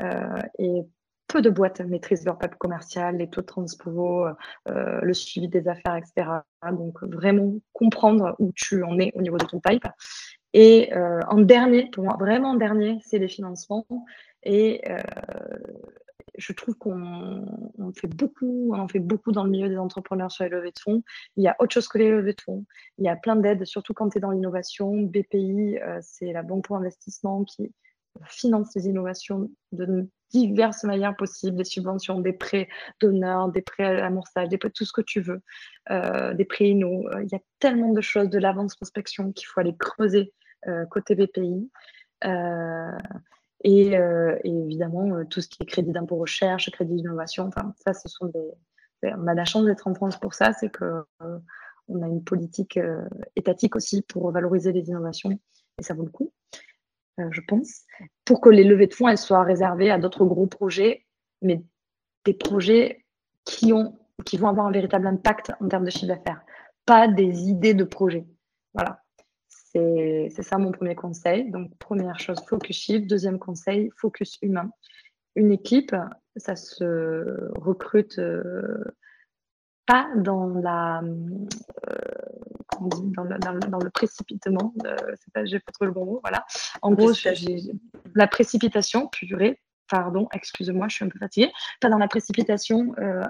Euh, 0.00 0.40
et 0.58 0.82
peu 1.26 1.42
de 1.42 1.50
boîtes 1.50 1.80
maîtrisent 1.80 2.24
leur 2.24 2.38
pipe 2.38 2.54
commercial, 2.54 3.16
les 3.16 3.28
taux 3.28 3.40
de 3.40 3.46
transport, 3.46 4.36
euh, 4.68 5.00
le 5.02 5.12
suivi 5.12 5.48
des 5.48 5.66
affaires, 5.68 5.96
etc. 5.96 6.28
Donc 6.72 7.02
vraiment 7.02 7.54
comprendre 7.72 8.36
où 8.38 8.52
tu 8.54 8.82
en 8.84 8.98
es 8.98 9.12
au 9.14 9.22
niveau 9.22 9.36
de 9.36 9.44
ton 9.44 9.60
pipe. 9.60 9.86
Et 10.52 10.90
en 10.94 11.38
dernier, 11.38 11.90
pour 11.90 12.04
moi, 12.04 12.16
vraiment 12.18 12.52
en 12.52 12.54
dernier, 12.54 12.98
c'est 13.04 13.18
les 13.18 13.28
financements. 13.28 13.86
Et 14.42 14.80
je 16.36 16.52
trouve 16.52 16.74
qu'on 16.76 17.44
fait 17.94 18.08
beaucoup, 18.08 18.72
on 18.74 18.88
fait 18.88 19.00
beaucoup 19.00 19.32
dans 19.32 19.44
le 19.44 19.50
milieu 19.50 19.68
des 19.68 19.78
entrepreneurs 19.78 20.30
sur 20.30 20.44
les 20.44 20.50
levées 20.50 20.72
de 20.72 20.78
fonds. 20.78 21.02
Il 21.36 21.44
y 21.44 21.48
a 21.48 21.56
autre 21.58 21.74
chose 21.74 21.88
que 21.88 21.98
les 21.98 22.10
levées 22.10 22.34
de 22.34 22.40
fonds. 22.40 22.64
Il 22.98 23.04
y 23.04 23.08
a 23.08 23.16
plein 23.16 23.36
d'aides, 23.36 23.64
surtout 23.64 23.94
quand 23.94 24.10
tu 24.10 24.18
es 24.18 24.20
dans 24.20 24.30
l'innovation. 24.30 25.02
BPI, 25.02 25.78
euh, 25.78 25.98
c'est 26.02 26.32
la 26.32 26.42
banque 26.42 26.64
pour 26.64 26.76
investissement 26.76 27.44
qui 27.44 27.72
finance 28.24 28.74
les 28.74 28.86
innovations 28.86 29.50
de 29.72 30.08
diverses 30.30 30.84
manières 30.84 31.16
possibles, 31.16 31.56
des 31.56 31.64
subventions, 31.64 32.20
des 32.20 32.32
prêts 32.32 32.68
d'honneur, 33.00 33.48
des 33.50 33.62
prêts 33.62 33.84
à 33.84 33.92
l'amorçage, 33.92 34.48
des 34.48 34.58
prêts, 34.58 34.70
tout 34.70 34.84
ce 34.84 34.92
que 34.92 35.02
tu 35.02 35.20
veux, 35.20 35.42
euh, 35.90 36.34
des 36.34 36.44
prêts 36.44 36.68
inno. 36.68 37.04
Il 37.22 37.28
y 37.30 37.36
a 37.36 37.40
tellement 37.58 37.92
de 37.92 38.00
choses 38.00 38.28
de 38.28 38.38
l'avance 38.38 38.74
prospection 38.76 39.32
qu'il 39.32 39.46
faut 39.46 39.60
aller 39.60 39.76
creuser 39.76 40.32
euh, 40.68 40.84
côté 40.86 41.14
BPI. 41.14 41.70
Euh, 42.24 42.98
et, 43.64 43.94
évidemment, 44.44 45.16
euh, 45.16 45.24
tout 45.24 45.40
ce 45.40 45.48
qui 45.48 45.62
est 45.62 45.66
crédit 45.66 45.92
d'impôt 45.92 46.16
recherche, 46.16 46.70
crédit 46.70 46.94
d'innovation, 46.94 47.44
enfin, 47.44 47.74
ça, 47.84 47.94
ce 47.94 48.08
sont 48.08 48.26
des. 48.26 48.50
On 49.02 49.26
a 49.26 49.34
la 49.34 49.44
chance 49.44 49.64
d'être 49.64 49.86
en 49.86 49.94
France 49.94 50.18
pour 50.18 50.34
ça, 50.34 50.52
c'est 50.52 50.74
qu'on 50.74 51.04
euh, 51.22 51.38
on 51.88 52.02
a 52.02 52.06
une 52.06 52.24
politique 52.24 52.78
étatique 53.36 53.76
aussi 53.76 54.02
pour 54.02 54.30
valoriser 54.30 54.72
les 54.72 54.88
innovations, 54.88 55.38
et 55.78 55.82
ça 55.82 55.94
vaut 55.94 56.02
le 56.02 56.10
coup, 56.10 56.32
je 57.18 57.40
pense, 57.46 57.82
pour 58.24 58.40
que 58.40 58.48
les 58.48 58.64
levées 58.64 58.88
de 58.88 58.94
fonds 58.94 59.06
elles 59.06 59.18
soient 59.18 59.44
réservées 59.44 59.90
à 59.90 59.98
d'autres 59.98 60.24
gros 60.24 60.46
projets, 60.46 61.06
mais 61.42 61.62
des 62.24 62.34
projets 62.34 63.04
qui, 63.44 63.72
ont, 63.72 63.96
qui 64.24 64.38
vont 64.38 64.48
avoir 64.48 64.66
un 64.66 64.72
véritable 64.72 65.06
impact 65.06 65.52
en 65.60 65.68
termes 65.68 65.84
de 65.84 65.90
chiffre 65.90 66.08
d'affaires, 66.08 66.42
pas 66.86 67.06
des 67.06 67.48
idées 67.48 67.74
de 67.74 67.84
projets. 67.84 68.26
Voilà. 68.74 69.04
C'est 70.30 70.42
ça 70.42 70.58
mon 70.58 70.72
premier 70.72 70.94
conseil. 70.94 71.50
Donc, 71.50 71.76
première 71.78 72.18
chose, 72.18 72.38
focus 72.46 72.76
chiffre. 72.76 73.06
Deuxième 73.06 73.38
conseil, 73.38 73.90
focus 73.96 74.38
humain. 74.42 74.70
Une 75.34 75.52
équipe, 75.52 75.94
ça 76.36 76.56
se 76.56 77.52
recrute 77.58 78.18
euh, 78.18 78.84
pas 79.86 80.08
dans 80.16 80.48
la 80.48 81.02
euh, 81.02 81.94
dans, 82.80 83.24
le, 83.24 83.38
dans, 83.38 83.78
le, 83.78 83.90
précipitement. 83.90 84.74
Euh, 84.84 84.96
pas, 85.32 85.44
j'ai 85.44 85.60
pas 85.60 85.72
trouvé 85.72 85.88
le 85.88 85.92
bon 85.92 86.04
mot. 86.04 86.20
Voilà. 86.22 86.44
En 86.82 86.92
gros, 86.92 87.12
la 88.14 88.26
précipitation 88.26 89.08
purée 89.08 89.60
pardon, 89.88 90.28
excuse-moi, 90.32 90.88
je 90.88 90.96
suis 90.96 91.04
un 91.04 91.08
peu 91.08 91.18
fatiguée, 91.18 91.50
dans 91.82 91.98
la 91.98 92.08
précipitation, 92.08 92.94
euh, 92.98 93.22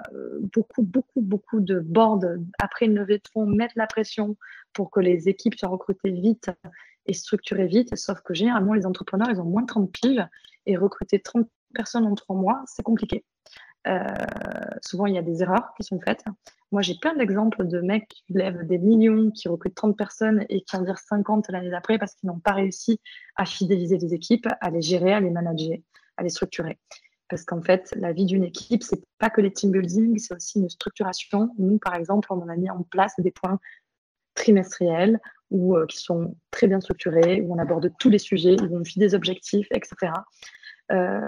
beaucoup, 0.55 0.83
beaucoup, 0.83 1.21
beaucoup 1.21 1.61
de 1.61 1.81
boards 1.81 2.21
après 2.59 2.87
une 2.87 2.95
levée 2.95 3.19
de 3.19 3.29
fonds 3.33 3.47
mettent 3.47 3.75
la 3.77 3.87
pression 3.87 4.37
pour 4.73 4.91
que 4.91 5.01
les 5.01 5.29
équipes 5.29 5.59
soient 5.59 5.69
recrutées 5.69 6.11
vite 6.11 6.51
et 7.07 7.13
structurées 7.13 7.67
vite, 7.67 7.97
sauf 7.97 8.21
que 8.21 8.35
généralement, 8.35 8.75
les 8.75 8.87
entrepreneurs, 8.87 9.29
ils 9.31 9.41
ont 9.41 9.45
moins 9.45 9.63
de 9.63 9.67
30 9.67 9.93
piles 9.93 10.29
et 10.67 10.77
recruter 10.77 11.21
30 11.21 11.49
personnes 11.75 12.07
en 12.07 12.15
trois 12.15 12.37
mois, 12.37 12.63
c'est 12.67 12.83
compliqué. 12.83 13.25
Euh, 13.87 14.01
souvent, 14.83 15.07
il 15.07 15.15
y 15.15 15.19
a 15.19 15.23
des 15.23 15.43
erreurs 15.43 15.73
qui 15.77 15.85
sont 15.85 16.01
faites. 16.01 16.25
Moi, 16.73 16.83
j'ai 16.83 16.97
plein 16.97 17.15
d'exemples 17.15 17.67
de 17.67 17.81
mecs 17.81 18.09
qui 18.09 18.33
lèvent 18.33 18.67
des 18.67 18.79
millions, 18.79 19.31
qui 19.31 19.49
recrutent 19.49 19.77
30 19.77 19.97
personnes 19.97 20.45
et 20.49 20.63
qui 20.63 20.77
en 20.77 20.83
virent 20.83 20.99
50 20.99 21.49
l'année 21.51 21.71
d'après 21.71 21.99
parce 21.99 22.15
qu'ils 22.15 22.29
n'ont 22.29 22.41
pas 22.41 22.53
réussi 22.53 23.01
à 23.37 23.47
fidéliser 23.47 23.99
les 23.99 24.15
équipes, 24.15 24.49
à 24.61 24.71
les 24.71 24.83
gérer, 24.83 25.13
à 25.13 25.21
les 25.21 25.31
manager 25.31 25.79
à 26.17 26.23
les 26.23 26.31
structurer. 26.31 26.79
Parce 27.29 27.45
qu'en 27.45 27.61
fait, 27.61 27.93
la 27.97 28.13
vie 28.13 28.25
d'une 28.25 28.45
équipe, 28.45 28.83
c'est 28.83 29.03
pas 29.19 29.31
que 29.31 29.41
les 29.41 29.53
team 29.53 29.73
building, 29.73 30.19
c'est 30.19 30.35
aussi 30.35 30.61
une 30.61 30.69
structuration. 30.69 31.51
Nous, 31.59 31.79
par 31.79 31.95
exemple, 31.97 32.29
on 32.31 32.49
a 32.49 32.57
mis 32.57 32.71
en 32.71 32.83
place 32.83 33.15
des 33.19 33.33
points 33.33 33.59
trimestriels 34.35 35.19
ou 35.51 35.77
euh, 35.77 35.87
qui 35.87 35.99
sont 35.99 36.37
très 36.51 36.69
bien 36.69 36.81
structurés, 36.81 37.41
où 37.41 37.55
on 37.55 37.59
aborde 37.59 37.91
tous 37.99 38.11
les 38.11 38.19
sujets, 38.19 38.57
où 38.61 38.77
on 38.77 38.85
fait 38.85 39.01
des 39.01 39.15
objectifs, 39.15 39.67
etc. 39.73 40.13
Euh, 40.93 41.21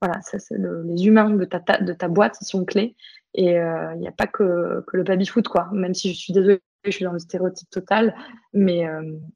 voilà, 0.00 0.20
ça, 0.22 0.38
les 0.50 1.06
humains 1.06 1.30
de 1.30 1.44
ta, 1.44 2.08
boîte 2.08 2.36
sont 2.42 2.64
clés. 2.64 2.96
Et 3.34 3.58
euh, 3.58 3.94
il 3.94 4.00
n'y 4.00 4.08
a 4.08 4.12
pas 4.12 4.26
que, 4.26 4.84
le 4.92 5.02
baby-foot, 5.04 5.46
quoi. 5.46 5.68
Même 5.72 5.94
si 5.94 6.12
je 6.12 6.18
suis 6.18 6.32
désolée, 6.32 6.60
je 6.84 6.90
suis 6.90 7.04
dans 7.04 7.12
le 7.12 7.18
stéréotype 7.20 7.70
total. 7.70 8.14
Mais 8.52 8.84